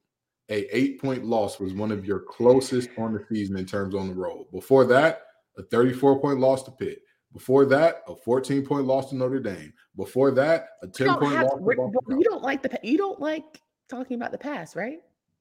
A 0.50 0.76
eight 0.76 1.02
point 1.02 1.26
loss 1.26 1.60
was 1.60 1.74
one 1.74 1.92
of 1.92 2.06
your 2.06 2.20
closest 2.20 2.90
on 2.98 3.14
the 3.14 3.26
season 3.30 3.58
in 3.58 3.66
terms 3.66 3.96
on 3.96 4.08
the 4.08 4.14
road. 4.14 4.46
Before 4.52 4.86
that, 4.86 5.24
a 5.58 5.64
34 5.64 6.22
point 6.22 6.40
loss 6.40 6.64
to 6.64 6.72
Pitt. 6.72 7.00
Before 7.36 7.66
that, 7.66 8.04
a 8.08 8.16
14 8.16 8.66
point 8.66 8.86
loss 8.86 9.10
to 9.10 9.16
Notre 9.18 9.42
Dame. 9.42 9.74
Before 9.98 10.32
that, 10.32 10.70
a 10.82 10.88
10 10.88 11.20
point 11.20 11.34
loss. 11.34 11.52
To 11.52 12.16
you 12.18 12.24
don't 12.24 12.42
like 12.42 12.62
the 12.62 12.80
you 12.82 12.98
don't 12.98 13.20
like 13.20 13.44
talking 13.90 14.16
about 14.16 14.32
the 14.32 14.38
past, 14.38 14.74
right? 14.74 15.00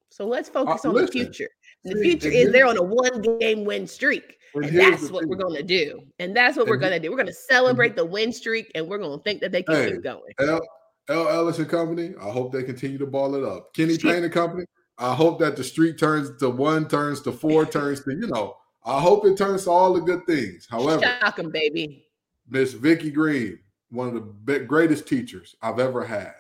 So 0.09 0.27
let's 0.27 0.49
focus 0.49 0.85
uh, 0.85 0.89
on 0.89 0.95
listen, 0.97 1.07
the 1.07 1.13
future. 1.13 1.49
The 1.85 1.95
future 2.03 2.31
is 2.31 2.51
they're 2.51 2.67
on 2.67 2.79
a 2.79 2.83
one 2.83 3.39
game 3.39 3.65
win 3.65 3.87
streak. 3.87 4.39
And 4.55 4.77
that's 4.77 5.09
what 5.09 5.21
thing. 5.21 5.29
we're 5.29 5.37
going 5.37 5.55
to 5.55 5.63
do. 5.63 6.01
And 6.19 6.37
that's 6.37 6.57
what 6.57 6.63
and 6.63 6.71
we're 6.71 6.79
going 6.79 6.93
to 6.93 6.99
do. 6.99 7.11
We're 7.11 7.17
going 7.17 7.27
to 7.29 7.33
celebrate 7.33 7.95
the 7.95 8.05
win 8.05 8.33
streak 8.33 8.73
and 8.75 8.89
we're 8.89 8.99
going 8.99 9.17
to 9.17 9.23
think 9.23 9.41
that 9.41 9.53
they 9.53 9.63
can 9.63 9.75
hey, 9.77 9.93
keep 9.93 10.03
going. 10.03 10.33
L, 10.41 10.61
L. 11.09 11.29
Ellis 11.29 11.61
and 11.61 11.69
Company, 11.69 12.15
I 12.21 12.31
hope 12.31 12.53
they 12.53 12.65
continue 12.65 12.99
to 12.99 13.07
ball 13.07 13.37
it 13.37 13.45
up. 13.45 13.73
Kenny 13.73 13.99
Payne 13.99 14.25
and 14.25 14.33
Company, 14.33 14.65
I 14.99 15.15
hope 15.15 15.39
that 15.41 15.57
the 15.57 15.65
streak 15.65 15.99
turns 15.99 16.37
to 16.41 16.51
one, 16.51 16.89
turns 16.89 17.21
to 17.23 17.33
four, 17.33 17.67
turns 17.71 18.03
to, 18.03 18.11
you 18.11 18.27
know, 18.27 18.57
I 18.85 19.01
hope 19.01 19.25
it 19.25 19.37
turns 19.39 19.65
to 19.65 19.71
all 19.71 19.95
the 19.95 20.01
good 20.01 20.27
things. 20.27 20.67
However, 20.71 21.03
shock 21.03 21.37
them, 21.37 21.51
baby. 21.51 22.07
Miss 22.49 22.75
Vicky 22.75 23.11
Green, 23.11 23.59
one 23.91 24.09
of 24.17 24.25
the 24.45 24.61
greatest 24.61 25.09
teachers 25.09 25.57
I've 25.63 25.79
ever 25.79 26.05
had, 26.05 26.35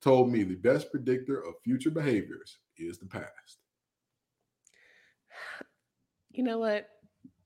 told 0.00 0.32
me 0.32 0.42
the 0.42 0.54
best 0.54 0.90
predictor 0.90 1.40
of 1.40 1.54
future 1.62 1.90
behaviors 1.90 2.58
is 2.78 2.98
the 2.98 3.06
past. 3.06 3.58
you 6.30 6.42
know 6.42 6.58
what? 6.58 6.88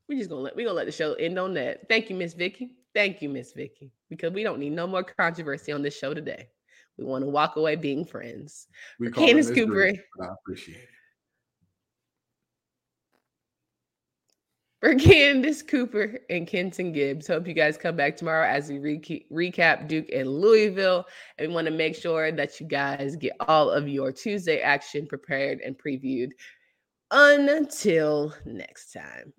We're 0.08 0.18
just 0.18 0.30
gonna 0.30 0.42
let 0.42 0.54
we 0.54 0.62
gonna 0.62 0.76
let 0.76 0.86
the 0.86 0.92
show 0.92 1.14
end 1.14 1.38
on 1.38 1.54
that. 1.54 1.88
Thank 1.88 2.10
you, 2.10 2.16
Miss 2.16 2.34
Vicky. 2.34 2.70
Thank 2.94 3.20
you, 3.20 3.28
Miss 3.28 3.52
Vicky, 3.52 3.90
because 4.08 4.32
we 4.32 4.44
don't 4.44 4.60
need 4.60 4.72
no 4.72 4.86
more 4.86 5.02
controversy 5.02 5.72
on 5.72 5.82
this 5.82 5.98
show 5.98 6.14
today. 6.14 6.48
We 6.96 7.04
want 7.04 7.24
to 7.24 7.30
walk 7.30 7.56
away 7.56 7.76
being 7.76 8.04
friends. 8.04 8.68
We 8.98 9.08
For 9.08 9.14
Candace 9.14 9.50
Cooper. 9.50 9.92
I 10.22 10.26
appreciate 10.40 10.78
it. 10.78 10.88
For 14.86 14.94
Candace 14.94 15.62
Cooper 15.62 16.20
and 16.30 16.46
Kenton 16.46 16.92
Gibbs. 16.92 17.26
Hope 17.26 17.48
you 17.48 17.54
guys 17.54 17.76
come 17.76 17.96
back 17.96 18.16
tomorrow 18.16 18.46
as 18.46 18.68
we 18.68 18.78
re- 18.78 19.26
recap 19.32 19.88
Duke 19.88 20.06
and 20.14 20.28
Louisville. 20.28 21.06
And 21.38 21.48
we 21.48 21.54
want 21.54 21.64
to 21.66 21.72
make 21.72 21.96
sure 21.96 22.30
that 22.30 22.60
you 22.60 22.68
guys 22.68 23.16
get 23.16 23.32
all 23.48 23.68
of 23.68 23.88
your 23.88 24.12
Tuesday 24.12 24.60
action 24.60 25.04
prepared 25.08 25.58
and 25.58 25.76
previewed. 25.76 26.30
Until 27.10 28.32
next 28.44 28.92
time. 28.92 29.32